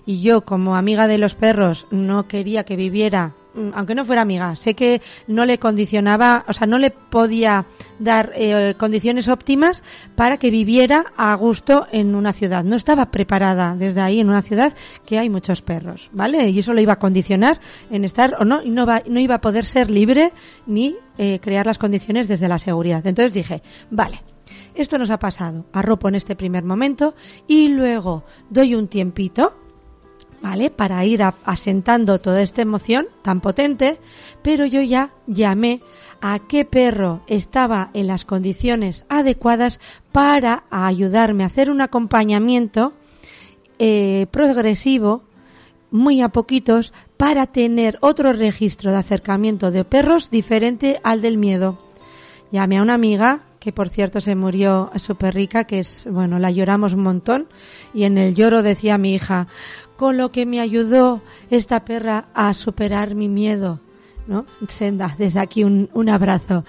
[0.06, 3.34] Y yo, como amiga de los perros, no quería que viviera
[3.74, 7.66] aunque no fuera amiga, sé que no le condicionaba, o sea, no le podía
[7.98, 9.82] dar eh, condiciones óptimas
[10.14, 12.64] para que viviera a gusto en una ciudad.
[12.64, 16.48] No estaba preparada desde ahí en una ciudad que hay muchos perros, ¿vale?
[16.50, 17.60] Y eso lo iba a condicionar
[17.90, 20.32] en estar o no, y no, va, no iba a poder ser libre
[20.66, 23.06] ni eh, crear las condiciones desde la seguridad.
[23.06, 24.22] Entonces dije, vale,
[24.74, 27.14] esto nos ha pasado, arropo en este primer momento
[27.46, 29.54] y luego doy un tiempito
[30.42, 30.70] ¿vale?
[30.70, 33.98] Para ir asentando toda esta emoción tan potente,
[34.42, 35.80] pero yo ya llamé
[36.20, 39.80] a qué perro estaba en las condiciones adecuadas
[40.12, 42.92] para ayudarme a hacer un acompañamiento
[43.78, 45.22] eh, progresivo,
[45.90, 51.78] muy a poquitos, para tener otro registro de acercamiento de perros diferente al del miedo.
[52.52, 56.50] Llamé a una amiga que por cierto se murió súper rica, que es, bueno, la
[56.50, 57.46] lloramos un montón,
[57.92, 59.46] y en el lloro decía mi hija,
[60.00, 63.80] con lo que me ayudó esta perra a superar mi miedo,
[64.26, 64.46] ¿no?
[64.66, 66.64] Senda, desde aquí un, un abrazo.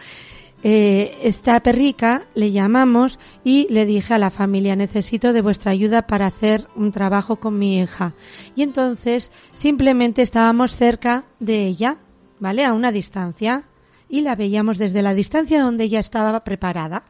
[0.63, 6.07] Eh, esta perrica le llamamos y le dije a la familia necesito de vuestra ayuda
[6.07, 8.13] para hacer un trabajo con mi hija
[8.53, 11.97] y entonces simplemente estábamos cerca de ella
[12.39, 13.63] vale a una distancia
[14.09, 17.05] y la veíamos desde la distancia donde ella estaba preparada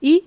[0.00, 0.24] y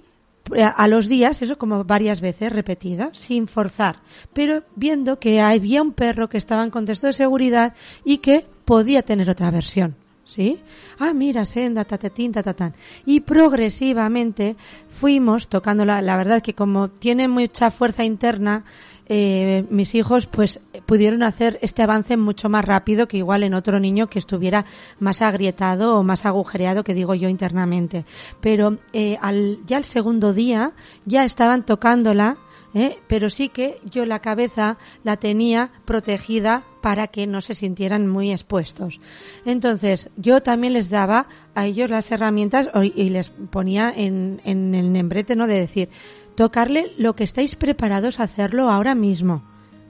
[0.60, 4.02] a los días, eso como varias veces repetida, sin forzar,
[4.34, 7.74] pero viendo que había un perro que estaba en contexto de seguridad
[8.04, 9.96] y que podía tener otra versión.
[10.26, 10.60] ¿Sí?
[10.98, 12.74] Ah, mira, senda, tatetín, tatatán.
[13.06, 14.56] Y progresivamente
[14.88, 18.64] fuimos tocando la, la verdad que como tiene mucha fuerza interna,
[19.14, 23.78] eh, mis hijos pues pudieron hacer este avance mucho más rápido que igual en otro
[23.78, 24.64] niño que estuviera
[25.00, 28.06] más agrietado o más agujereado que digo yo internamente.
[28.40, 30.72] Pero eh, al, ya el segundo día
[31.04, 32.38] ya estaban tocándola
[32.74, 33.00] ¿eh?
[33.08, 38.32] pero sí que yo la cabeza la tenía protegida para que no se sintieran muy
[38.32, 39.00] expuestos.
[39.46, 44.92] Entonces, yo también les daba a ellos las herramientas y les ponía en, en el
[44.92, 45.48] nembrete, ¿no?
[45.48, 45.90] De decir,
[46.42, 49.44] tocarle lo que estáis preparados a hacerlo ahora mismo.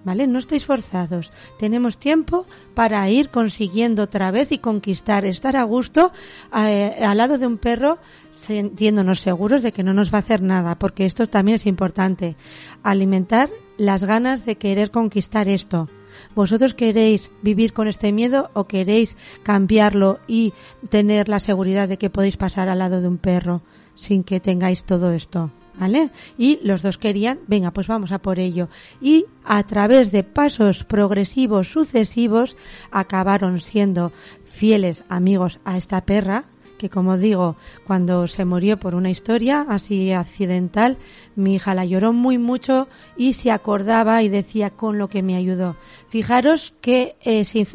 [0.04, 0.28] ¿vale?
[0.28, 1.32] No estáis forzados.
[1.58, 6.12] Tenemos tiempo para ir consiguiendo otra vez y conquistar, estar a gusto
[6.54, 8.00] eh, al lado de un perro,
[8.34, 12.36] sintiéndonos seguros de que no nos va a hacer nada, porque esto también es importante.
[12.84, 15.88] Alimentar las ganas de querer conquistar esto.
[16.36, 20.52] ¿Vosotros queréis vivir con este miedo o queréis cambiarlo y
[20.90, 23.62] tener la seguridad de que podéis pasar al lado de un perro
[23.96, 25.50] sin que tengáis todo esto?
[25.80, 26.12] ¿Vale?
[26.38, 28.68] Y los dos querían, venga, pues vamos a por ello.
[29.02, 32.58] Y a través de pasos progresivos sucesivos
[32.92, 34.12] acabaron siendo
[34.44, 36.46] fieles amigos a esta perra,
[36.78, 37.56] que como digo,
[37.86, 40.98] cuando se murió por una historia así accidental,
[41.36, 45.36] mi hija la lloró muy mucho y se acordaba y decía con lo que me
[45.36, 45.76] ayudó.
[46.10, 47.18] Fijaros qué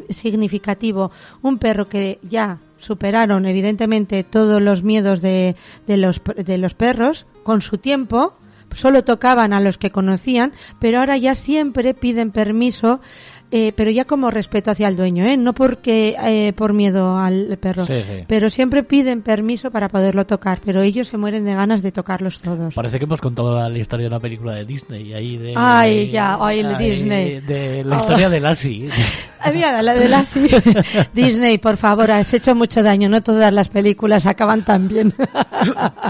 [0.09, 1.11] significativo.
[1.41, 5.55] Un perro que ya superaron evidentemente todos los miedos de,
[5.87, 8.33] de, los, de los perros con su tiempo,
[8.73, 13.01] solo tocaban a los que conocían, pero ahora ya siempre piden permiso
[13.49, 15.37] eh, pero ya como respeto hacia el dueño, ¿eh?
[15.37, 17.85] No porque eh, por miedo al perro,
[18.27, 22.41] pero siempre piden permiso para poderlo tocar, pero ellos se mueren de ganas de tocarlos
[22.41, 22.73] todos.
[22.73, 26.37] Parece que hemos contado la historia de una película de Disney ahí de Ay, ya,
[26.41, 27.39] ay, de Disney.
[27.39, 28.89] De la historia de Lassie.
[29.53, 30.49] Mira, la de Lassie.
[31.13, 35.13] Disney, por favor, has hecho mucho daño, no todas las películas acaban tan bien.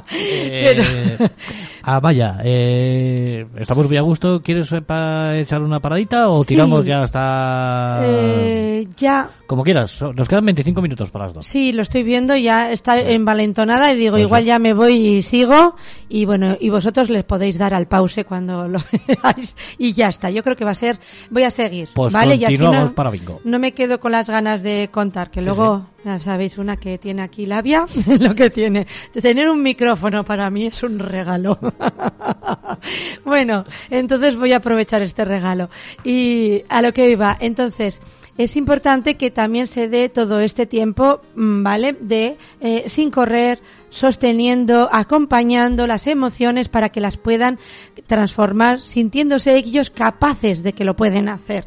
[0.10, 1.18] Eh,
[1.84, 2.40] ah, vaya,
[3.58, 9.30] estamos muy a gusto, ¿quieres echar una paradita o tiramos ya hasta eh, ya.
[9.48, 11.46] Como quieras, nos quedan 25 minutos para las dos.
[11.46, 15.76] Sí, lo estoy viendo, ya está envalentonada y digo, igual ya me voy y sigo.
[16.10, 19.56] Y bueno, y vosotros les podéis dar al pause cuando lo veáis.
[19.78, 21.90] Y ya está, yo creo que va a ser, voy a seguir.
[21.94, 22.38] Pues ¿vale?
[22.60, 23.42] no, para bingo.
[23.44, 27.22] No me quedo con las ganas de contar, que luego, ya sabéis, una que tiene
[27.22, 27.86] aquí labia,
[28.20, 28.86] lo que tiene.
[29.22, 31.58] Tener un micrófono para mí es un regalo.
[33.26, 35.70] bueno, entonces voy a aprovechar este regalo.
[36.04, 38.00] Y a lo que iba, entonces,
[38.38, 41.98] es importante que también se dé todo este tiempo, mm, ¿vale?
[42.00, 47.58] De eh, sin correr, sosteniendo, acompañando las emociones para que las puedan
[48.06, 51.66] transformar, sintiéndose ellos capaces de que lo pueden hacer.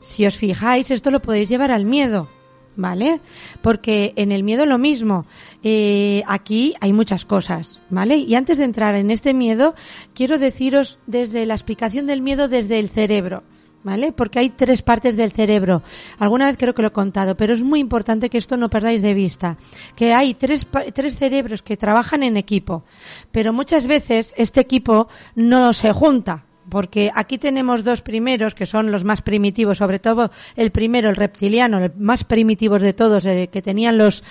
[0.00, 2.28] Si os fijáis, esto lo podéis llevar al miedo.
[2.76, 3.20] ¿Vale?
[3.62, 5.24] Porque en el miedo lo mismo.
[5.62, 8.16] Eh, aquí hay muchas cosas, ¿vale?
[8.18, 9.74] Y antes de entrar en este miedo,
[10.14, 13.42] quiero deciros desde la explicación del miedo desde el cerebro.
[13.86, 14.10] ¿vale?
[14.10, 15.80] Porque hay tres partes del cerebro.
[16.18, 19.00] Alguna vez creo que lo he contado, pero es muy importante que esto no perdáis
[19.00, 19.56] de vista.
[19.94, 22.82] Que hay tres, tres cerebros que trabajan en equipo,
[23.30, 28.90] pero muchas veces este equipo no se junta porque aquí tenemos dos primeros que son
[28.90, 33.48] los más primitivos, sobre todo el primero, el reptiliano, el más primitivos de todos, eh,
[33.50, 34.24] que tenían los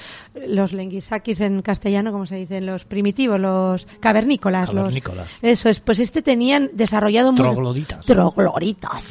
[0.47, 5.29] los lenguisakis en castellano, como se dicen, los primitivos, los cavernícolas, cavernícolas.
[5.41, 9.03] eso es, pues este tenían desarrollado trogloditas, trogloditas,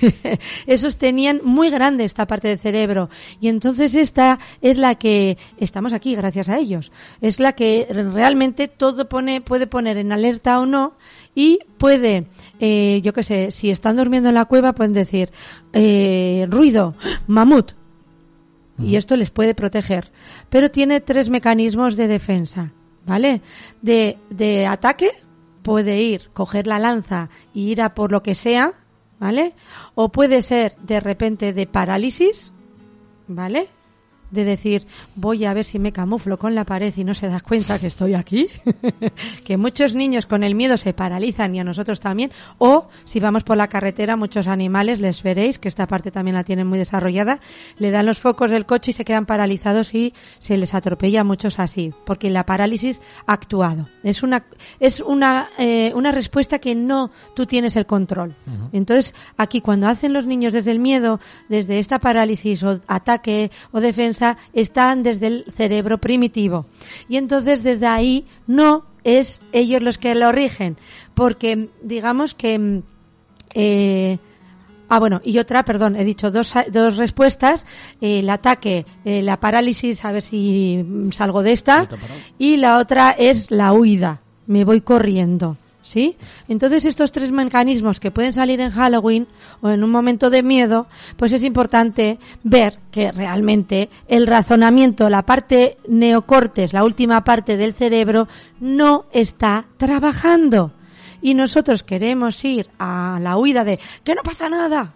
[0.66, 3.08] esos tenían muy grande esta parte del cerebro.
[3.40, 8.68] Y entonces esta es la que estamos aquí gracias a ellos, es la que realmente
[8.68, 10.94] todo pone puede poner en alerta o no
[11.34, 12.26] y puede,
[12.58, 15.30] eh, yo qué sé, si están durmiendo en la cueva pueden decir
[15.72, 16.94] eh, ruido,
[17.26, 17.72] mamut.
[18.78, 20.10] Y esto les puede proteger.
[20.48, 22.72] Pero tiene tres mecanismos de defensa,
[23.04, 23.42] ¿vale?
[23.82, 25.10] De, de ataque,
[25.62, 28.72] puede ir, coger la lanza y ir a por lo que sea,
[29.18, 29.54] ¿vale?
[29.94, 32.52] O puede ser de repente de parálisis,
[33.28, 33.68] ¿vale?
[34.30, 37.40] De decir voy a ver si me camuflo con la pared y no se da
[37.40, 38.48] cuenta que estoy aquí,
[39.44, 43.44] que muchos niños con el miedo se paralizan y a nosotros también, o si vamos
[43.44, 47.40] por la carretera muchos animales, les veréis que esta parte también la tienen muy desarrollada,
[47.78, 51.24] le dan los focos del coche y se quedan paralizados y se les atropella a
[51.24, 53.88] muchos así, porque la parálisis ha actuado.
[54.02, 54.44] Es una,
[54.78, 58.34] es una, eh, una respuesta que no tú tienes el control.
[58.72, 63.80] Entonces, aquí cuando hacen los niños desde el miedo, desde esta parálisis o ataque o
[63.80, 64.19] defensa,
[64.52, 66.66] están desde el cerebro primitivo.
[67.08, 70.76] Y entonces desde ahí no es ellos los que lo rigen,
[71.14, 72.58] porque digamos que...
[72.58, 72.82] Mm,
[73.54, 74.18] eh,
[74.92, 77.64] Ah, bueno, y otra, perdón, he dicho dos, dos respuestas.
[78.00, 81.88] el ataque, eh, la parálisis, a ver si mm, salgo de esta.
[82.38, 84.20] Y la otra es la huida.
[84.48, 85.56] Me voy corriendo.
[85.90, 86.16] ¿Sí?
[86.46, 89.26] Entonces estos tres mecanismos que pueden salir en Halloween
[89.60, 95.26] o en un momento de miedo, pues es importante ver que realmente el razonamiento, la
[95.26, 98.28] parte neocortes, la última parte del cerebro,
[98.60, 100.72] no está trabajando.
[101.22, 104.94] Y nosotros queremos ir a la huida de que no pasa nada,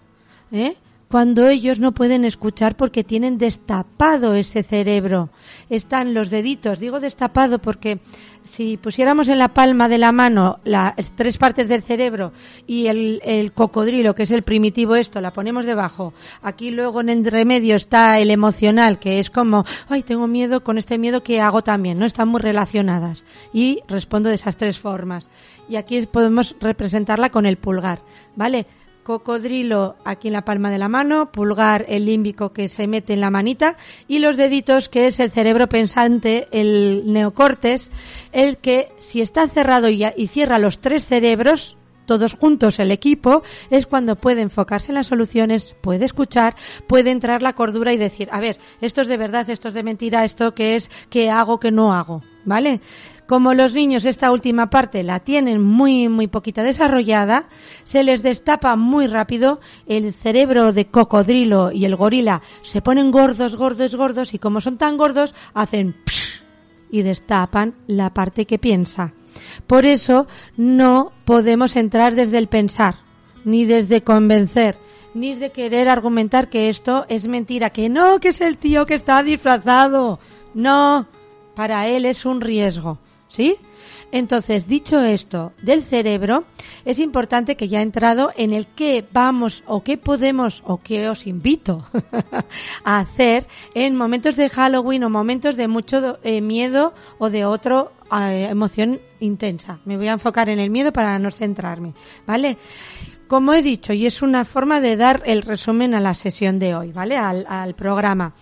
[0.52, 0.76] ¿eh?
[1.14, 5.30] Cuando ellos no pueden escuchar porque tienen destapado ese cerebro.
[5.70, 8.00] Están los deditos, digo destapado porque
[8.42, 12.32] si pusiéramos en la palma de la mano las tres partes del cerebro
[12.66, 16.14] y el, cocodrilo, que es el primitivo esto, la ponemos debajo.
[16.42, 20.78] Aquí luego en el remedio está el emocional, que es como, ay, tengo miedo, con
[20.78, 22.06] este miedo que hago también, ¿no?
[22.06, 23.24] Están muy relacionadas.
[23.52, 25.28] Y respondo de esas tres formas.
[25.68, 28.00] Y aquí podemos representarla con el pulgar,
[28.34, 28.66] ¿vale?
[29.04, 33.20] Cocodrilo aquí en la palma de la mano, pulgar el límbico que se mete en
[33.20, 33.76] la manita
[34.08, 37.90] y los deditos que es el cerebro pensante, el neocortes,
[38.32, 41.76] el que si está cerrado y, y cierra los tres cerebros,
[42.06, 46.54] todos juntos el equipo, es cuando puede enfocarse en las soluciones, puede escuchar,
[46.86, 49.82] puede entrar la cordura y decir, a ver, esto es de verdad, esto es de
[49.82, 52.80] mentira, esto que es, que hago, que no hago, ¿vale?
[53.26, 57.48] Como los niños esta última parte la tienen muy, muy poquita desarrollada,
[57.84, 63.56] se les destapa muy rápido, el cerebro de cocodrilo y el gorila se ponen gordos,
[63.56, 65.96] gordos, gordos y como son tan gordos, hacen
[66.90, 69.14] y destapan la parte que piensa.
[69.66, 70.26] Por eso
[70.58, 72.96] no podemos entrar desde el pensar,
[73.44, 74.76] ni desde convencer,
[75.14, 78.94] ni de querer argumentar que esto es mentira, que no, que es el tío que
[78.94, 80.20] está disfrazado.
[80.52, 81.06] No,
[81.54, 82.98] para él es un riesgo.
[83.34, 83.56] ¿Sí?
[84.12, 86.44] Entonces, dicho esto del cerebro,
[86.84, 91.08] es importante que ya he entrado en el qué vamos o qué podemos o qué
[91.08, 91.84] os invito
[92.84, 97.86] a hacer en momentos de Halloween o momentos de mucho eh, miedo o de otra
[98.12, 99.80] eh, emoción intensa.
[99.84, 101.92] Me voy a enfocar en el miedo para no centrarme,
[102.24, 102.56] ¿vale?
[103.26, 106.76] Como he dicho, y es una forma de dar el resumen a la sesión de
[106.76, 107.16] hoy, ¿vale?
[107.16, 108.34] Al, al programa.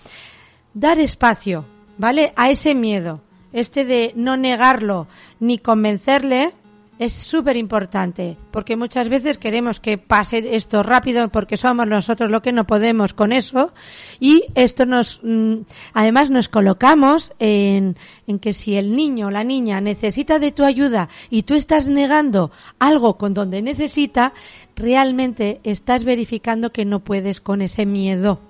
[0.74, 1.64] Dar espacio,
[1.96, 2.34] ¿vale?
[2.36, 3.22] A ese miedo
[3.52, 5.06] este de no negarlo
[5.40, 6.52] ni convencerle,
[6.98, 12.42] es súper importante, porque muchas veces queremos que pase esto rápido porque somos nosotros lo
[12.42, 13.72] que no podemos con eso
[14.20, 15.62] y esto nos, mm,
[15.94, 17.96] además nos colocamos en,
[18.28, 21.88] en que si el niño o la niña necesita de tu ayuda y tú estás
[21.88, 24.32] negando algo con donde necesita,
[24.76, 28.40] realmente estás verificando que no puedes con ese miedo.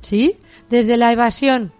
[0.00, 0.36] ¿Sí?
[0.68, 1.72] Desde la evasión,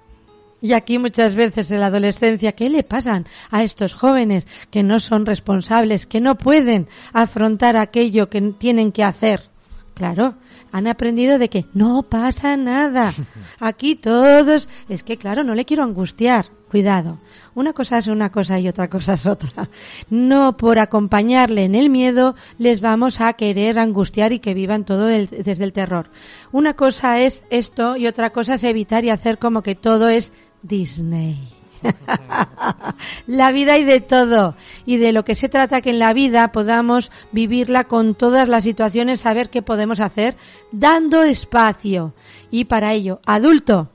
[0.63, 5.01] y aquí muchas veces en la adolescencia, ¿qué le pasan a estos jóvenes que no
[5.01, 9.51] son responsables, que no pueden afrontar aquello que tienen que hacer?
[9.95, 10.37] Claro,
[10.71, 13.13] han aprendido de que no pasa nada.
[13.61, 16.47] Aquí todos, es que claro, no le quiero angustiar.
[16.71, 17.19] Cuidado.
[17.55, 19.69] Una cosa es una cosa y otra cosa es otra.
[20.09, 25.05] No por acompañarle en el miedo les vamos a querer angustiar y que vivan todo
[25.05, 26.09] desde el terror.
[26.51, 30.33] Una cosa es esto y otra cosa es evitar y hacer como que todo es
[30.63, 31.39] Disney.
[33.27, 34.55] la vida y de todo.
[34.87, 38.65] Y de lo que se trata que en la vida podamos vivirla con todas las
[38.65, 40.37] situaciones, saber qué podemos hacer,
[40.71, 42.15] dando espacio.
[42.51, 43.91] Y para ello, adulto,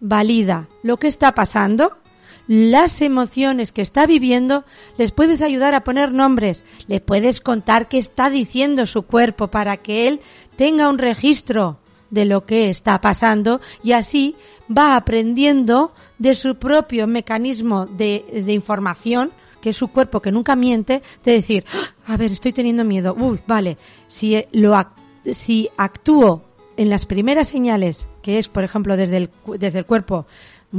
[0.00, 1.96] valida lo que está pasando,
[2.48, 4.64] las emociones que está viviendo,
[4.98, 9.76] les puedes ayudar a poner nombres, le puedes contar qué está diciendo su cuerpo para
[9.78, 10.20] que él
[10.56, 11.78] tenga un registro
[12.10, 14.36] de lo que está pasando y así
[14.76, 20.56] va aprendiendo de su propio mecanismo de, de información, que es su cuerpo que nunca
[20.56, 23.78] miente, de decir, ah, a ver, estoy teniendo miedo, uy, vale,
[24.08, 24.76] si lo
[25.32, 26.42] si actúo
[26.76, 30.26] en las primeras señales, que es, por ejemplo, desde el, desde el cuerpo,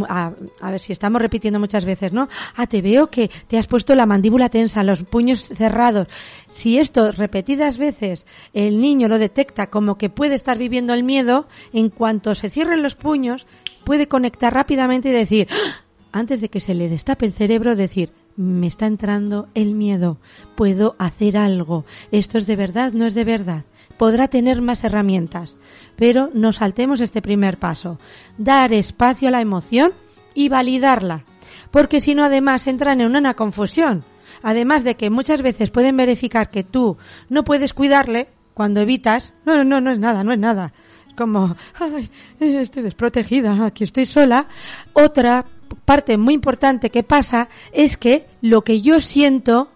[0.08, 2.28] a, ver si estamos repitiendo muchas veces, ¿no?
[2.56, 6.08] Ah, te veo que te has puesto la mandíbula tensa, los puños cerrados.
[6.50, 11.48] Si esto repetidas veces el niño lo detecta como que puede estar viviendo el miedo,
[11.74, 13.48] en cuanto se cierren los puños,
[13.84, 15.84] puede conectar rápidamente y decir, ¡Ah!
[16.12, 20.18] antes de que se le destape el cerebro, decir, me está entrando el miedo,
[20.56, 23.66] puedo hacer algo, esto es de verdad, no es de verdad
[23.98, 25.56] podrá tener más herramientas.
[25.96, 28.00] Pero no saltemos este primer paso.
[28.38, 29.94] Dar espacio a la emoción
[30.34, 31.26] y validarla.
[31.72, 34.06] Porque si no, además entran en una confusión.
[34.44, 36.98] Además de que muchas veces pueden verificar que tú
[37.30, 40.74] no puedes cuidarle cuando evitas, no, no, no es nada, no es nada.
[41.16, 44.48] Como, ay, estoy desprotegida, aquí estoy sola.
[44.94, 45.46] Otra
[45.86, 49.70] parte muy importante que pasa es que lo que yo siento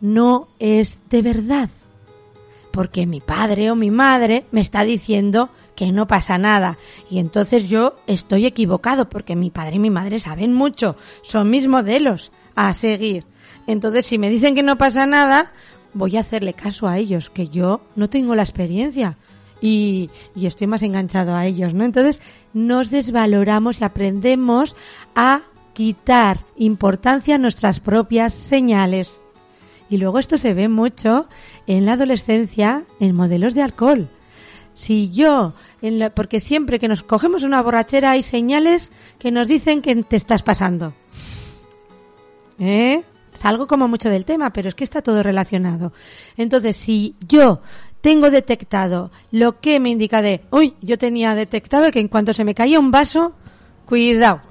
[0.00, 1.70] no es de verdad
[2.72, 6.78] porque mi padre o mi madre me está diciendo que no pasa nada.
[7.10, 11.68] Y entonces yo estoy equivocado porque mi padre y mi madre saben mucho, son mis
[11.68, 13.24] modelos a seguir.
[13.66, 15.52] Entonces si me dicen que no pasa nada,
[15.94, 19.16] voy a hacerle caso a ellos, que yo no tengo la experiencia.
[19.62, 21.84] Y, y estoy más enganchado a ellos, ¿no?
[21.84, 22.22] Entonces
[22.54, 24.74] nos desvaloramos y aprendemos
[25.14, 25.42] a
[25.74, 29.19] quitar importancia a nuestras propias señales.
[29.90, 31.26] Y luego esto se ve mucho
[31.66, 34.08] en la adolescencia en modelos de alcohol.
[34.72, 39.48] Si yo, en la- porque siempre que nos cogemos una borrachera hay señales que nos
[39.48, 40.94] dicen que te estás pasando.
[42.58, 43.02] ¿Eh?
[43.32, 45.92] Salgo como mucho del tema, pero es que está todo relacionado.
[46.36, 47.60] Entonces, si yo
[48.00, 52.44] tengo detectado lo que me indica de, uy, yo tenía detectado que en cuanto se
[52.44, 53.34] me caía un vaso,
[53.86, 54.42] cuidado.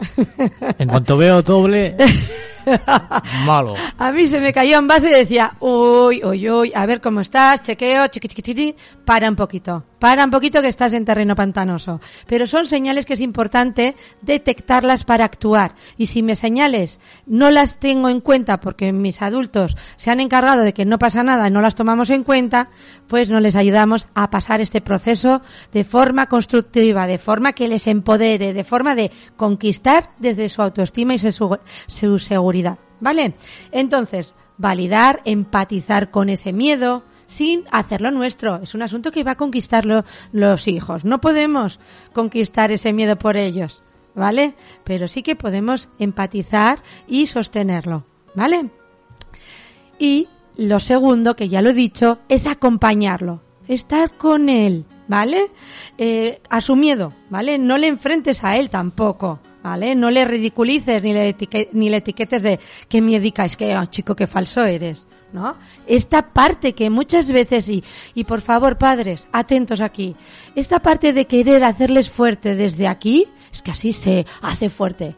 [0.80, 1.96] En cuanto veo doble,
[3.46, 3.74] malo.
[3.98, 7.22] A mí se me cayó un vaso y decía, uy, uy, uy, a ver cómo
[7.22, 11.36] estás, chequeo, chiqui, chiqui, chiqui, para un poquito, para un poquito que estás en terreno
[11.36, 12.02] pantanoso.
[12.28, 15.76] Pero son señales que es importante detectarlas para actuar.
[15.98, 20.64] Y si mis señales no las tengo en cuenta porque mis adultos se han encargado
[20.64, 22.70] de que no pasa nada y no las tomamos en cuenta,
[23.08, 25.42] pues no les ayudamos a pasar este proceso
[25.74, 31.14] de forma constructiva, de forma que les empodere, de forma de conquistar desde su autoestima
[31.14, 32.80] y su, su seguridad.
[33.02, 33.36] ¿Vale?
[33.72, 38.58] Entonces, validar, empatizar con ese miedo, sin hacerlo nuestro.
[38.62, 40.04] Es un asunto que va a conquistarlo
[40.34, 41.06] los hijos.
[41.06, 41.80] No podemos
[42.12, 43.82] conquistar ese miedo por ellos,
[44.16, 44.56] ¿vale?
[44.84, 48.04] Pero sí que podemos empatizar y sostenerlo,
[48.36, 48.70] ¿vale?
[49.98, 50.28] Y
[50.58, 55.52] lo segundo, que ya lo he dicho, es acompañarlo, estar con él, ¿vale?
[55.98, 57.58] Eh, a su miedo, ¿vale?
[57.58, 59.96] No le enfrentes a él tampoco, ¿vale?
[59.96, 62.60] No le ridiculices ni le, etique- ni le etiquetes de
[62.90, 65.56] qué miedica es que, oh, chico, qué falso eres, ¿no?
[65.88, 70.16] Esta parte que muchas veces, y, y por favor, padres, atentos aquí,
[70.56, 75.16] esta parte de querer hacerles fuerte desde aquí, es que así se hace fuerte.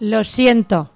[0.00, 0.90] Lo siento,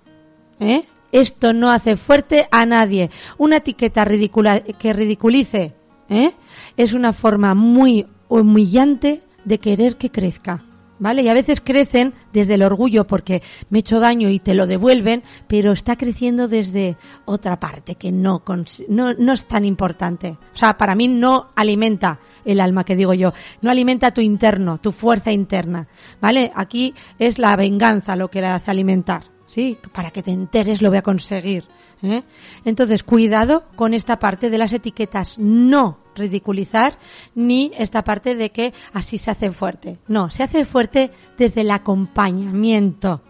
[0.61, 0.85] ¿eh?
[1.11, 3.11] Esto no hace fuerte a nadie.
[3.39, 5.75] Una etiqueta que ridiculice,
[6.09, 6.33] ¿eh?
[6.77, 10.65] Es una forma muy humillante de querer que crezca.
[10.99, 11.23] ¿Vale?
[11.23, 14.67] Y a veces crecen desde el orgullo porque me he hecho daño y te lo
[14.67, 18.43] devuelven, pero está creciendo desde otra parte que no,
[18.89, 20.39] no, no es tan importante.
[20.55, 23.33] O sea, para mí no alimenta el alma que digo yo,
[23.63, 25.87] no alimenta tu interno, tu fuerza interna.
[26.21, 26.51] ¿Vale?
[26.55, 29.38] Aquí es la venganza lo que la hace alimentar.
[29.49, 29.77] ¿Sí?
[29.93, 31.65] Para que te enteres lo voy a conseguir.
[32.05, 32.23] ¿eh?
[32.65, 35.37] Entonces, cuidado con esta parte de las etiquetas.
[35.39, 36.99] No ridiculizar
[37.35, 39.99] ni esta parte de que así se hace fuerte.
[40.07, 43.23] No, se hace fuerte desde el acompañamiento.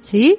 [0.00, 0.38] ¿Sí?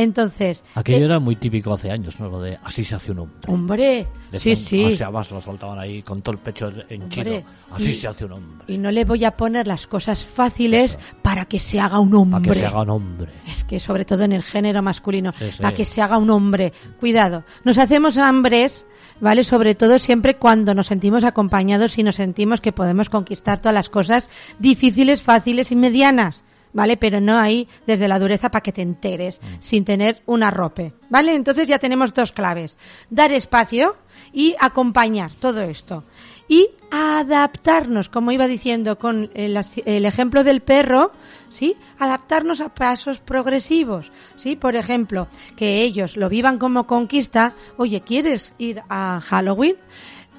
[0.00, 2.28] Entonces, Aquello eh, era muy típico hace años, ¿no?
[2.28, 3.52] Lo de así se hace un hombre.
[3.52, 4.84] hombre, sí, Decían, sí.
[4.84, 7.42] O sea, más lo soltaban ahí con todo el pecho henchido.
[7.72, 8.64] Así y- se hace un hombre.
[8.72, 12.40] Y no le voy a poner las cosas fáciles para que se haga un hombre.
[12.42, 13.32] Para que se haga un hombre.
[13.48, 15.62] Es que sobre todo en el género masculino, Sí, sí.
[15.62, 16.72] para que se haga un hombre.
[17.00, 18.84] Cuidado, nos hacemos hambres,
[19.20, 19.42] ¿vale?
[19.42, 23.88] Sobre todo siempre cuando nos sentimos acompañados y nos sentimos que podemos conquistar todas las
[23.88, 24.30] cosas
[24.60, 26.44] difíciles, fáciles y medianas.
[26.72, 26.96] ¿Vale?
[26.96, 30.92] Pero no ahí desde la dureza para que te enteres, sin tener un arrope.
[31.08, 31.34] ¿Vale?
[31.34, 32.76] Entonces ya tenemos dos claves.
[33.10, 33.96] Dar espacio
[34.32, 36.04] y acompañar todo esto.
[36.48, 41.12] Y adaptarnos, como iba diciendo con el ejemplo del perro,
[41.50, 41.76] ¿sí?
[41.98, 44.56] Adaptarnos a pasos progresivos, ¿sí?
[44.56, 47.54] Por ejemplo, que ellos lo vivan como conquista.
[47.76, 49.76] Oye, ¿quieres ir a Halloween?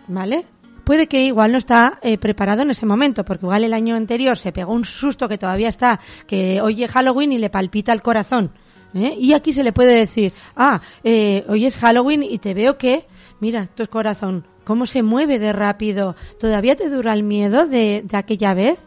[0.07, 0.45] ¿Vale?
[0.89, 4.35] Puede que igual no está eh, preparado en ese momento, porque igual el año anterior
[4.39, 8.49] se pegó un susto que todavía está, que oye Halloween y le palpita el corazón.
[8.95, 9.15] ¿eh?
[9.19, 13.05] Y aquí se le puede decir, ah, eh, hoy es Halloween y te veo que,
[13.39, 16.15] mira, tu corazón, cómo se mueve de rápido.
[16.39, 18.79] ¿Todavía te dura el miedo de, de aquella vez?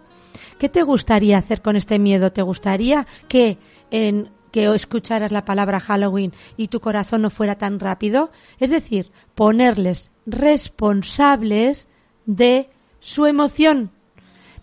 [0.58, 2.32] ¿Qué te gustaría hacer con este miedo?
[2.32, 3.58] ¿Te gustaría que
[3.92, 8.32] en que escucharas la palabra Halloween y tu corazón no fuera tan rápido?
[8.58, 11.88] Es decir, ponerles responsables
[12.26, 12.68] de
[13.00, 13.90] su emoción,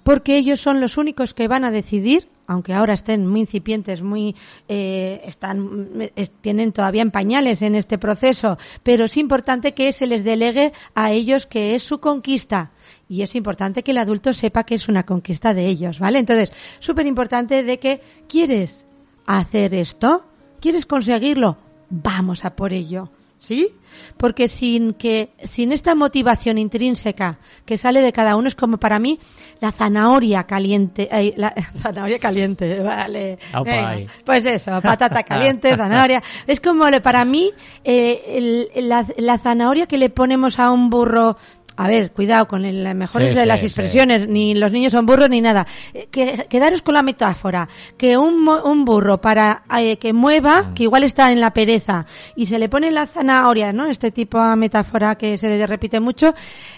[0.04, 4.36] porque ellos son los únicos que van a decidir, aunque ahora estén muy incipientes, muy
[4.68, 10.08] eh, están es- tienen todavía en pañales en este proceso, pero es importante que se
[10.08, 12.72] les delegue a ellos que es su conquista
[13.08, 16.18] y es importante que el adulto sepa que es una conquista de ellos, ¿vale?
[16.20, 18.88] Entonces, súper importante de que quieres
[19.28, 20.26] hacer esto,
[20.60, 21.58] quieres conseguirlo,
[21.92, 23.12] vamos a por ello.
[23.40, 23.70] ¿Sí?
[24.18, 29.00] Porque sin que, sin esta motivación intrínseca que sale de cada uno es como para
[29.00, 29.18] mí
[29.62, 33.40] la zanahoria caliente, ay, la zanahoria caliente, vale.
[34.26, 36.22] Pues eso, patata caliente, zanahoria.
[36.48, 37.52] Es como para mí
[37.84, 41.38] eh, el- la, la zanahoria que le ponemos a un burro.
[41.82, 43.66] A ver, cuidado con el- las mejores Sí, de sí, las sí.
[43.68, 45.66] expresiones, ni los niños son burros ni nada.
[45.94, 50.84] Eh, Que, quedaros con la metáfora, que un, un burro para eh, que mueva, que
[50.84, 52.06] igual está en la pereza,
[52.36, 53.86] y se le pone la zanahoria, ¿no?
[53.86, 56.34] Este tipo de metáfora que se repite mucho,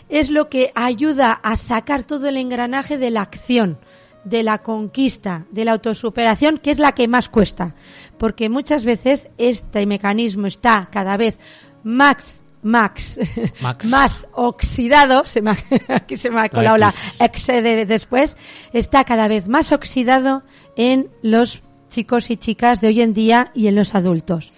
[0.07, 3.79] es lo que ayuda a sacar todo el engranaje de la acción
[4.23, 7.73] de la conquista, de la autosuperación, que es la que más cuesta.
[8.19, 11.39] Porque muchas veces este mecanismo está cada vez
[11.83, 13.19] más Max,
[13.61, 13.85] Max.
[13.89, 15.57] más oxidado, se me ha-
[15.95, 18.37] aquí se me ha colado la X de después,
[18.73, 20.43] está cada vez más oxidado
[20.75, 24.51] en los chicos y chicas de hoy en día y en los adultos.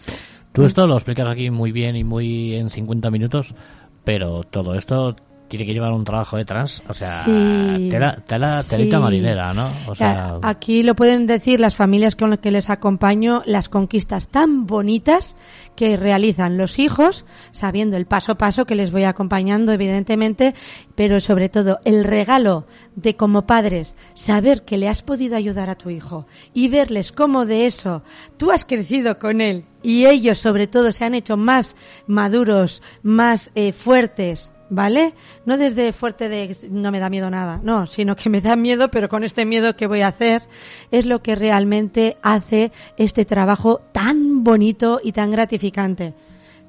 [0.51, 3.55] Tú esto lo explicas aquí muy bien y muy en 50 minutos,
[4.03, 5.15] pero todo esto
[5.47, 7.87] tiene que llevar un trabajo detrás, o sea, Sí.
[7.91, 9.03] tela, tela, telita Sí.
[9.03, 9.69] marinera, ¿no?
[9.87, 14.27] O sea, Aquí lo pueden decir las familias con las que les acompaño, las conquistas
[14.29, 15.35] tan bonitas
[15.75, 20.53] que realizan los hijos, sabiendo el paso a paso que les voy acompañando, evidentemente,
[20.95, 22.65] pero sobre todo el regalo
[22.95, 27.45] de como padres, saber que le has podido ayudar a tu hijo y verles cómo
[27.45, 28.03] de eso
[28.37, 31.75] tú has crecido con él y ellos sobre todo se han hecho más
[32.07, 35.13] maduros, más eh, fuertes, ¿vale?
[35.45, 38.89] No desde fuerte de no me da miedo nada, no, sino que me da miedo,
[38.89, 40.43] pero con este miedo que voy a hacer
[40.91, 46.13] es lo que realmente hace este trabajo tan bonito y tan gratificante.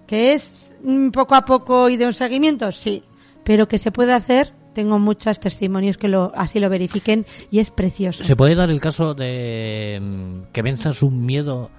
[0.06, 0.74] Que es
[1.12, 3.02] poco a poco y de un seguimiento, sí,
[3.42, 7.70] pero que se puede hacer, tengo muchos testimonios que lo, así lo verifiquen y es
[7.70, 8.24] precioso.
[8.24, 11.70] ¿se puede dar el caso de mm, que venzas un miedo,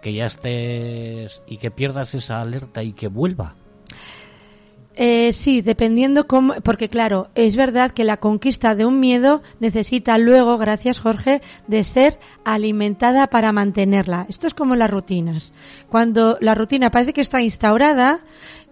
[0.00, 3.56] que ya estés y que pierdas esa alerta y que vuelva?
[4.94, 10.18] Eh, sí, dependiendo cómo, porque claro, es verdad que la conquista de un miedo necesita
[10.18, 14.26] luego, gracias Jorge, de ser alimentada para mantenerla.
[14.28, 15.52] Esto es como las rutinas.
[15.88, 18.20] Cuando la rutina parece que está instaurada,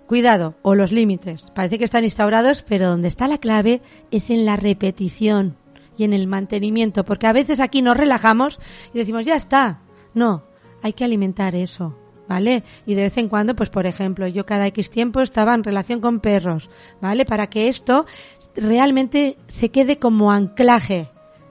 [0.06, 4.44] cuidado, o los límites, parece que están instaurados, pero donde está la clave es en
[4.44, 5.56] la repetición
[5.96, 8.58] y en el mantenimiento, porque a veces aquí nos relajamos
[8.92, 9.80] y decimos, ya está.
[10.12, 10.44] No,
[10.82, 11.99] hay que alimentar eso.
[12.30, 12.62] ¿Vale?
[12.86, 16.00] Y de vez en cuando, pues por ejemplo, yo cada X tiempo estaba en relación
[16.00, 16.70] con perros,
[17.00, 17.24] ¿vale?
[17.24, 18.06] Para que esto
[18.54, 21.08] realmente se quede como anclaje,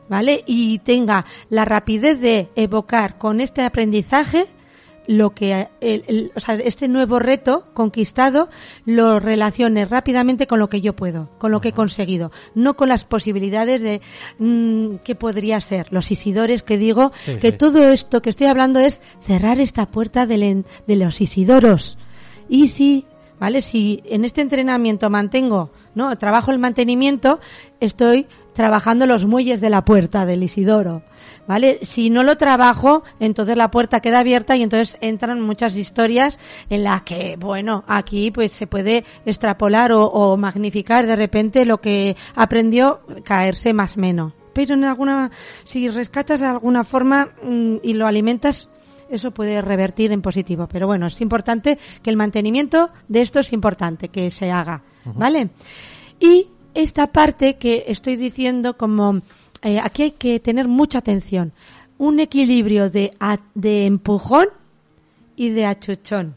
[0.07, 0.41] ¿vale?
[0.47, 4.47] Y tenga la rapidez de evocar con este aprendizaje
[5.11, 8.47] lo que el, el- o sea, este nuevo reto conquistado
[8.85, 12.89] lo relacione rápidamente con lo que yo puedo, con lo que he conseguido, no con
[12.89, 14.01] las posibilidades de
[14.37, 15.87] mm, que podría ser.
[15.91, 17.57] Los isidores que digo Sí, que sí.
[17.57, 21.97] todo esto que estoy hablando es cerrar esta puerta del de los isidoros.
[22.47, 23.05] Y si,
[23.39, 23.61] ¿vale?
[23.61, 26.15] Si en este entrenamiento mantengo, ¿no?
[26.17, 27.39] Trabajo el mantenimiento,
[27.79, 28.27] estoy
[28.59, 31.01] trabajando los muelles de la puerta del Isidoro,
[31.47, 31.79] ¿vale?
[31.81, 36.37] Si no lo trabajo, entonces la puerta queda abierta y entonces entran muchas historias
[36.69, 41.79] en las que, bueno, aquí pues se puede extrapolar o, o magnificar de repente lo
[41.79, 44.33] que aprendió, caerse más menos.
[44.51, 45.31] Pero en alguna,
[45.63, 48.67] si rescatas de alguna forma mm, y lo alimentas,
[49.09, 50.67] eso puede revertir en positivo.
[50.69, 54.83] Pero bueno, es importante que el mantenimiento de esto es importante que se haga,
[55.15, 55.49] ¿vale?
[56.19, 56.49] Y
[56.81, 59.21] esta parte que estoy diciendo como
[59.61, 61.53] eh, aquí hay que tener mucha atención,
[61.97, 63.11] un equilibrio de,
[63.55, 64.47] de empujón
[65.35, 66.35] y de achuchón.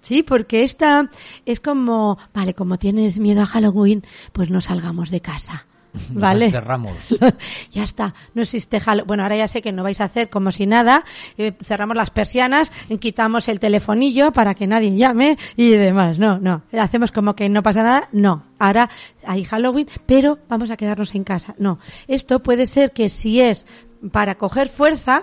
[0.00, 1.10] Sí, porque esta
[1.44, 5.66] es como, vale, como tienes miedo a Halloween, pues no salgamos de casa.
[6.10, 6.50] ¿Vale?
[6.50, 6.94] Cerramos.
[7.70, 9.06] ya está, no existe Halloween.
[9.06, 11.04] Bueno, ahora ya sé que no vais a hacer como si nada,
[11.38, 16.18] eh, cerramos las persianas, quitamos el telefonillo para que nadie llame y demás.
[16.18, 18.08] No, no, hacemos como que no pasa nada.
[18.12, 18.88] No, ahora
[19.26, 21.54] hay Halloween, pero vamos a quedarnos en casa.
[21.58, 21.78] No,
[22.08, 23.66] esto puede ser que si es
[24.12, 25.22] para coger fuerza,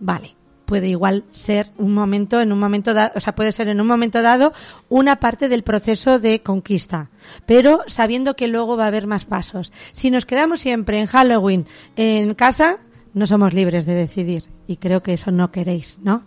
[0.00, 0.41] vale
[0.72, 3.86] puede igual ser un momento en un momento dado, o sea, puede ser en un
[3.86, 4.54] momento dado
[4.88, 7.10] una parte del proceso de conquista,
[7.44, 9.70] pero sabiendo que luego va a haber más pasos.
[9.92, 12.78] Si nos quedamos siempre en Halloween en casa,
[13.12, 16.24] no somos libres de decidir y creo que eso no queréis, ¿no?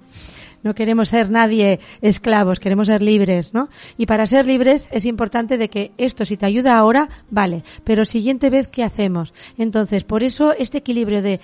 [0.66, 3.70] No queremos ser nadie esclavos, queremos ser libres, ¿no?
[3.98, 8.04] Y para ser libres es importante de que esto si te ayuda ahora, vale, pero
[8.04, 9.32] siguiente vez ¿qué hacemos?
[9.60, 11.40] Entonces, por eso este equilibrio de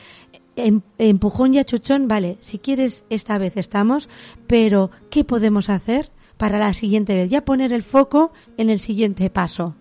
[0.98, 4.10] empujón y achuchón, vale, si quieres esta vez estamos,
[4.48, 7.30] pero ¿qué podemos hacer para la siguiente vez?
[7.30, 9.76] Ya poner el foco en el siguiente paso,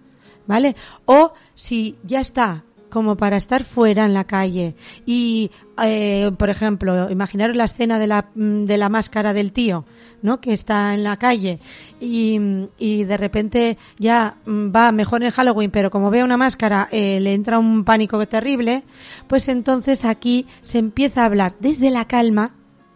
[0.47, 0.77] ¿vale?
[1.07, 4.75] O si ya está como para estar fuera en la calle
[5.07, 5.51] y,
[5.83, 9.85] eh, por ejemplo, imaginaros la escena de la, mm, de la máscara del tío,
[10.23, 10.41] ¿no?
[10.41, 11.61] Que está en la calle
[12.01, 12.39] y,
[12.79, 17.21] y de repente ya mm, va mejor en Halloween, pero como ve una máscara eh,
[17.21, 18.83] le entra un pánico terrible,
[19.27, 22.53] pues entonces aquí se empieza a hablar desde la calma,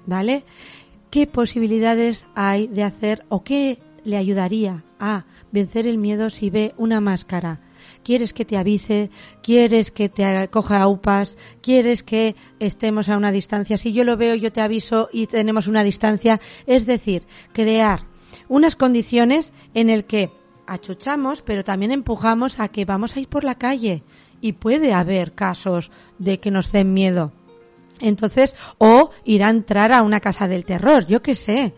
[0.06, 0.44] ¿vale?
[1.10, 6.74] ¿Qué posibilidades hay de hacer o qué le ayudaría a vencer el miedo si ve
[6.76, 7.60] una máscara?
[8.04, 9.10] ¿Quieres que te avise?
[9.42, 11.36] ¿Quieres que te coja a upas?
[11.62, 13.78] ¿Quieres que estemos a una distancia?
[13.78, 16.40] Si yo lo veo, yo te aviso y tenemos una distancia.
[16.66, 18.06] Es decir, crear
[18.48, 20.30] unas condiciones en el que
[20.66, 24.02] achuchamos, pero también empujamos a que vamos a ir por la calle.
[24.40, 27.32] Y puede haber casos de que nos den miedo.
[28.00, 31.74] Entonces, o ir a entrar a una casa del terror, yo qué sé.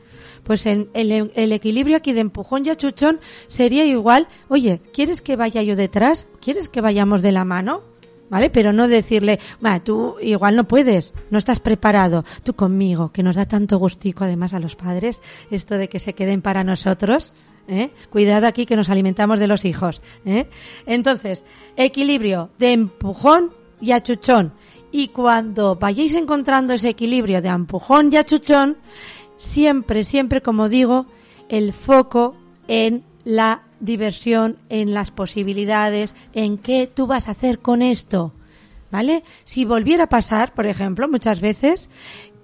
[0.47, 0.89] Pues el,
[1.35, 3.19] equilibrio aquí de empujón y achuchón
[3.49, 6.29] sería igual, oye, ¿quieres que vaya yo detrás?
[6.41, 7.83] ¿Quieres que vayamos de la mano?
[8.31, 8.49] ¿Vale?
[8.49, 9.41] Pero no decirle,
[9.85, 14.55] tú igual no puedes, no estás preparado, tú conmigo, que nos da tanto gustico además
[14.55, 15.21] a los padres,
[15.51, 17.35] esto de que se queden para nosotros.
[17.67, 17.91] ¿eh?
[18.11, 20.01] Cuidado aquí que nos alimentamos de los hijos.
[20.25, 20.49] ¿eh?
[20.87, 21.45] Entonces,
[21.77, 24.53] equilibrio de empujón y achuchón.
[24.93, 28.79] Y cuando vayáis encontrando ese equilibrio de empujón y achuchón,
[29.37, 31.07] siempre, siempre, como digo,
[31.49, 32.37] el foco
[32.69, 38.33] en la diversión, en las posibilidades, en qué tú vas a hacer con esto.
[38.91, 39.25] ¿Vale?
[39.45, 41.91] Si volviera a pasar, por ejemplo, muchas veces,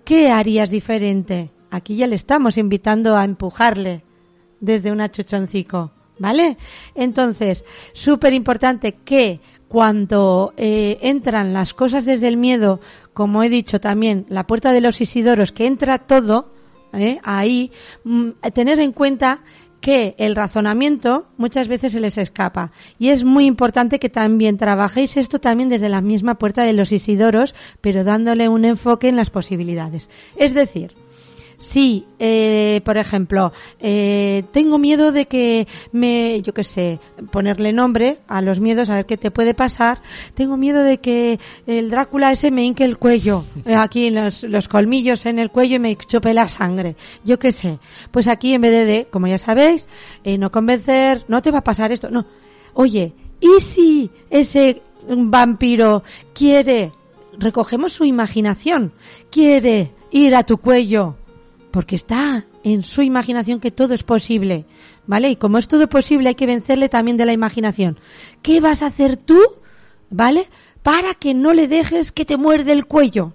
[0.05, 1.51] ¿qué harías diferente?
[1.71, 4.05] Aquí ya le estamos invitando a empujarle
[4.61, 5.93] desde un achuchoncico.
[6.19, 6.57] ¿Vale?
[6.95, 7.65] Entonces,
[7.95, 12.81] súper importante que cuando eh, entran las cosas desde el miedo,
[13.15, 16.53] como he dicho también, la puerta de los Isidoros, que entra todo,
[16.93, 17.21] ¿eh?
[17.23, 17.71] ahí,
[18.05, 19.41] mm, tener en cuenta
[19.83, 22.71] que el razonamiento muchas veces se les escapa.
[22.99, 26.93] Y es muy importante que también trabajéis esto también desde la misma puerta de los
[26.93, 30.09] Isidoros, pero dándole un enfoque en las posibilidades.
[30.37, 30.95] Es decir,
[31.63, 36.99] si, eh, por ejemplo, eh, tengo miedo de que me, yo qué sé,
[37.31, 40.03] ponerle nombre a los miedos, a ver qué te puede pasar.
[40.35, 41.39] Tengo miedo de que
[41.69, 45.77] el Drácula ese me hinque el cuello, eh, aquí los, los colmillos en el cuello
[45.77, 46.97] y me chope la sangre.
[47.25, 47.79] Yo qué sé.
[48.11, 49.87] Pues aquí en vez de como ya sabéis,
[50.25, 52.27] eh, no convencer, no te va a pasar esto, no.
[52.75, 56.03] Oye, ¿y si ese vampiro
[56.35, 56.91] quiere,
[57.39, 58.93] recogemos su imaginación,
[59.31, 61.22] quiere ir a tu cuello?
[61.73, 64.67] Porque está en su imaginación que todo es posible,
[65.07, 65.31] ¿vale?
[65.31, 67.99] Y como es todo posible hay que vencerle también de la imaginación.
[68.43, 69.41] ¿Qué vas a hacer tú,
[70.11, 70.47] ¿vale?
[70.83, 73.33] Para que no le dejes que te muerde el cuello.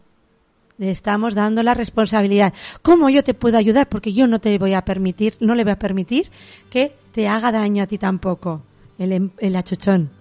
[0.78, 2.54] Le estamos dando la responsabilidad.
[2.84, 3.90] ¿Cómo yo te puedo ayudar?
[3.90, 6.30] Porque yo no te voy a permitir, no le voy a permitir
[6.70, 8.62] que te haga daño a ti tampoco.
[9.00, 10.12] El, em, el achuchón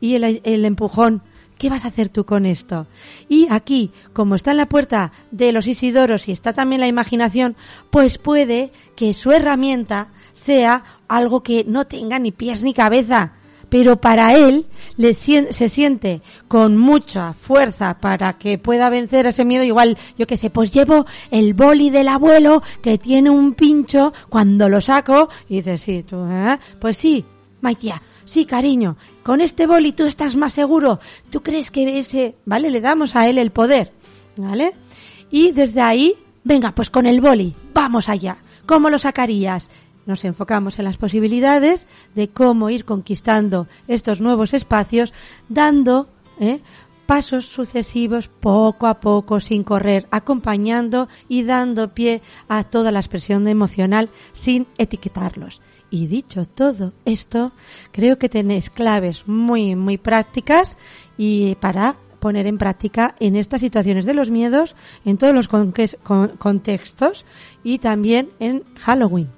[0.00, 1.22] y el, el empujón
[1.58, 2.86] ¿Qué vas a hacer tú con esto?
[3.28, 7.56] Y aquí, como está en la puerta de los Isidoros y está también la imaginación,
[7.90, 13.32] pues puede que su herramienta sea algo que no tenga ni pies ni cabeza,
[13.70, 19.64] pero para él le se siente con mucha fuerza para que pueda vencer ese miedo.
[19.64, 24.68] Igual, yo qué sé, pues llevo el boli del abuelo que tiene un pincho, cuando
[24.68, 26.58] lo saco, y dice, sí, tú, ¿eh?
[26.78, 27.24] Pues sí,
[27.60, 31.00] Maitia, sí, cariño, con este boli tú estás más seguro,
[31.30, 32.70] tú crees que ese, ¿vale?
[32.70, 33.92] Le damos a él el poder,
[34.36, 34.74] ¿vale?
[35.30, 36.14] Y desde ahí,
[36.44, 38.38] venga, pues con el boli, vamos allá.
[38.66, 39.68] ¿Cómo lo sacarías?
[40.06, 45.12] Nos enfocamos en las posibilidades de cómo ir conquistando estos nuevos espacios,
[45.48, 46.08] dando
[46.38, 46.60] ¿eh?
[47.06, 53.46] pasos sucesivos poco a poco, sin correr, acompañando y dando pie a toda la expresión
[53.48, 55.60] emocional sin etiquetarlos.
[55.96, 57.52] Y dicho todo esto,
[57.90, 60.76] creo que tenéis claves muy, muy prácticas
[61.16, 64.76] y para poner en práctica en estas situaciones de los miedos,
[65.06, 67.24] en todos los contextos
[67.64, 69.30] y también en Halloween.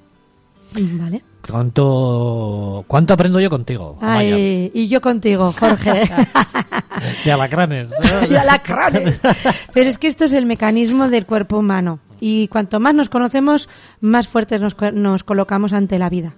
[0.75, 1.23] ¿Vale?
[1.49, 3.97] ¿Cuánto, ¿Cuánto aprendo yo contigo?
[4.01, 6.11] Ay, y yo contigo, Jorge.
[7.25, 7.89] y alacranes.
[8.31, 9.21] y alacranes.
[9.73, 12.01] Pero es que esto es el mecanismo del cuerpo humano.
[12.21, 13.69] Y cuanto más nos conocemos,
[14.01, 16.35] más fuertes nos, nos colocamos ante la vida.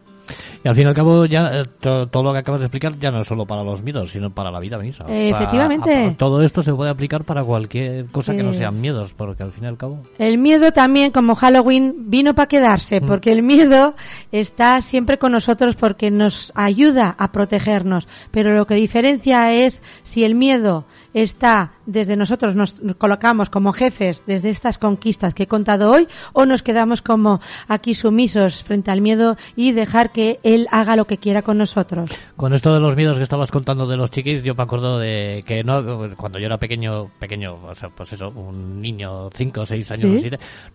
[0.65, 3.11] Y al fin y al cabo, ya eh, todo lo que acabas de explicar ya
[3.11, 5.07] no es solo para los miedos, sino para la vida misma.
[5.09, 6.15] efectivamente.
[6.19, 9.65] todo esto se puede aplicar para cualquier cosa que no sean miedos, porque al fin
[9.65, 10.03] y al cabo.
[10.19, 13.07] El miedo también, como Halloween, vino para quedarse, mm.
[13.07, 13.95] porque el miedo
[14.33, 18.09] está siempre con nosotros porque nos ayuda a protegernos.
[18.31, 24.23] Pero lo que diferencia es si el miedo está desde nosotros nos colocamos como jefes
[24.27, 29.01] desde estas conquistas que he contado hoy o nos quedamos como aquí sumisos frente al
[29.01, 32.11] miedo y dejar que él haga lo que quiera con nosotros.
[32.37, 35.43] Con esto de los miedos que estabas contando de los chiquis, yo me acuerdo de
[35.47, 39.67] que no cuando yo era pequeño, pequeño, o sea, pues eso, un niño, cinco o
[39.67, 40.23] seis años,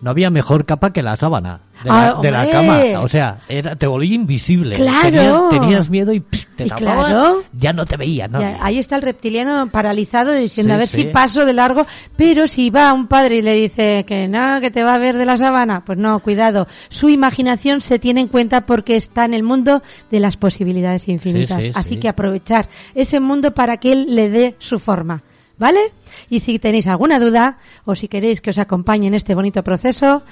[0.02, 1.90] no había mejor capa que la sábana de,
[2.32, 3.02] la, ah, cama.
[3.02, 4.76] O sea, era, te volví invisible.
[4.76, 5.50] Claro.
[5.50, 8.28] Tenías, miedo y te tapabas, ya no te veía.
[8.28, 8.40] ¿no?
[8.60, 11.86] ahí está el reptiliano paralizado diciendo a ver si paso de largo,
[12.16, 15.18] pero si va un padre y le dice que nada, que te va a ver
[15.18, 16.68] de la sábana, pues no, cuidado.
[16.90, 19.82] Su imaginación se tiene en cuenta porque está en el mundo
[20.12, 21.64] de las posibilidades infinitas.
[21.74, 25.24] Así que aprovechar ese mundo para que él le dé su forma.
[25.58, 25.80] ¿Vale?
[26.30, 30.24] Y si tenéis alguna duda o si queréis que os acompañe en este bonito proceso,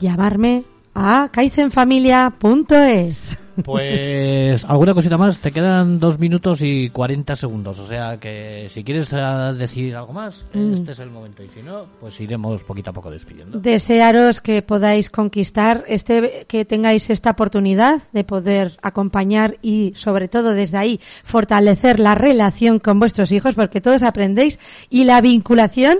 [0.00, 0.64] llamarme
[0.94, 3.38] a kaizenfamilia.es.
[3.64, 8.82] Pues alguna cosita más, te quedan dos minutos y 40 segundos, o sea que si
[8.82, 10.72] quieres eh, decir algo más, Mm.
[10.72, 13.58] este es el momento y si no, pues iremos poquito a poco despidiendo.
[13.60, 20.54] Desearos que podáis conquistar este, que tengáis esta oportunidad de poder acompañar y sobre todo
[20.54, 25.98] desde ahí fortalecer la relación con vuestros hijos porque todos aprendéis y la vinculación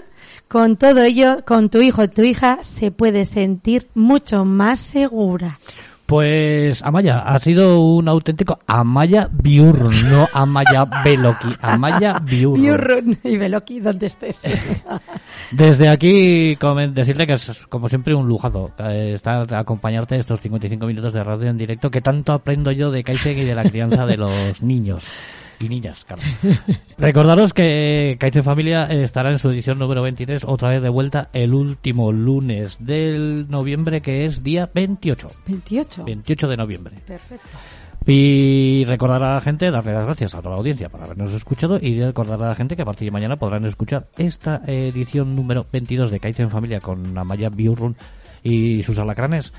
[0.52, 5.58] con todo ello, con tu hijo o tu hija, se puede sentir mucho más segura.
[6.04, 12.60] Pues Amaya, ha sido un auténtico Amaya Biurrun, no Amaya Beloki, Amaya Biurrun.
[12.60, 14.42] Biurrun y Beloki, donde estés.
[15.52, 16.58] Desde aquí
[16.90, 21.48] decirle que es como siempre un lujazo eh, estar acompañarte estos 55 minutos de radio
[21.48, 25.10] en directo que tanto aprendo yo de Kaizen y de la crianza de los niños
[25.62, 26.22] y niñas, claro.
[26.98, 31.54] Recordaros que Kaizen Familia estará en su edición número 23 otra vez de vuelta el
[31.54, 35.28] último lunes del noviembre que es día 28.
[35.46, 36.04] 28.
[36.04, 36.96] 28 de noviembre.
[37.06, 37.58] Perfecto.
[38.06, 41.78] Y recordar a la gente, darle las gracias a toda la audiencia por habernos escuchado
[41.80, 45.66] y recordar a la gente que a partir de mañana podrán escuchar esta edición número
[45.72, 47.96] 22 de Kaizen Familia con Amaya Biurrun
[48.42, 49.52] y sus alacranes.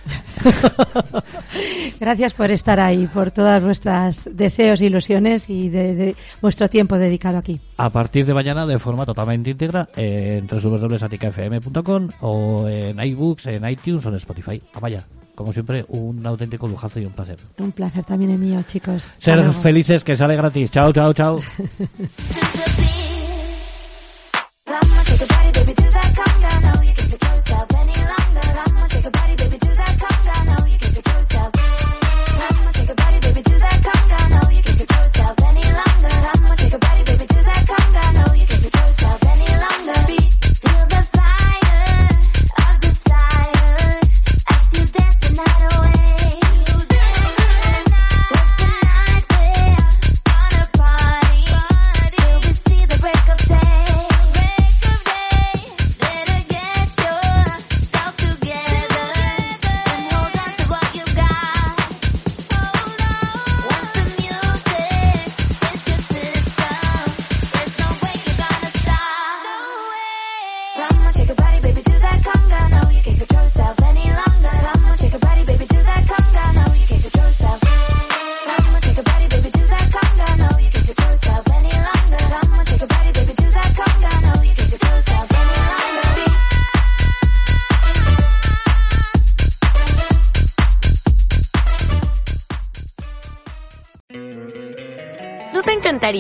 [2.00, 7.38] Gracias por estar ahí, por todas vuestras deseos, ilusiones y de, de vuestro tiempo dedicado
[7.38, 7.60] aquí.
[7.78, 14.06] A partir de mañana de forma totalmente íntegra en www.saticafm.com o en iBooks, en iTunes
[14.06, 14.62] o en Spotify.
[14.74, 15.04] Amaya,
[15.36, 17.38] como siempre, un auténtico lujazo y un placer.
[17.58, 19.04] Un placer también el mío, chicos.
[19.18, 20.72] Ser felices, que sale gratis.
[20.72, 21.40] Chao, chao, chao.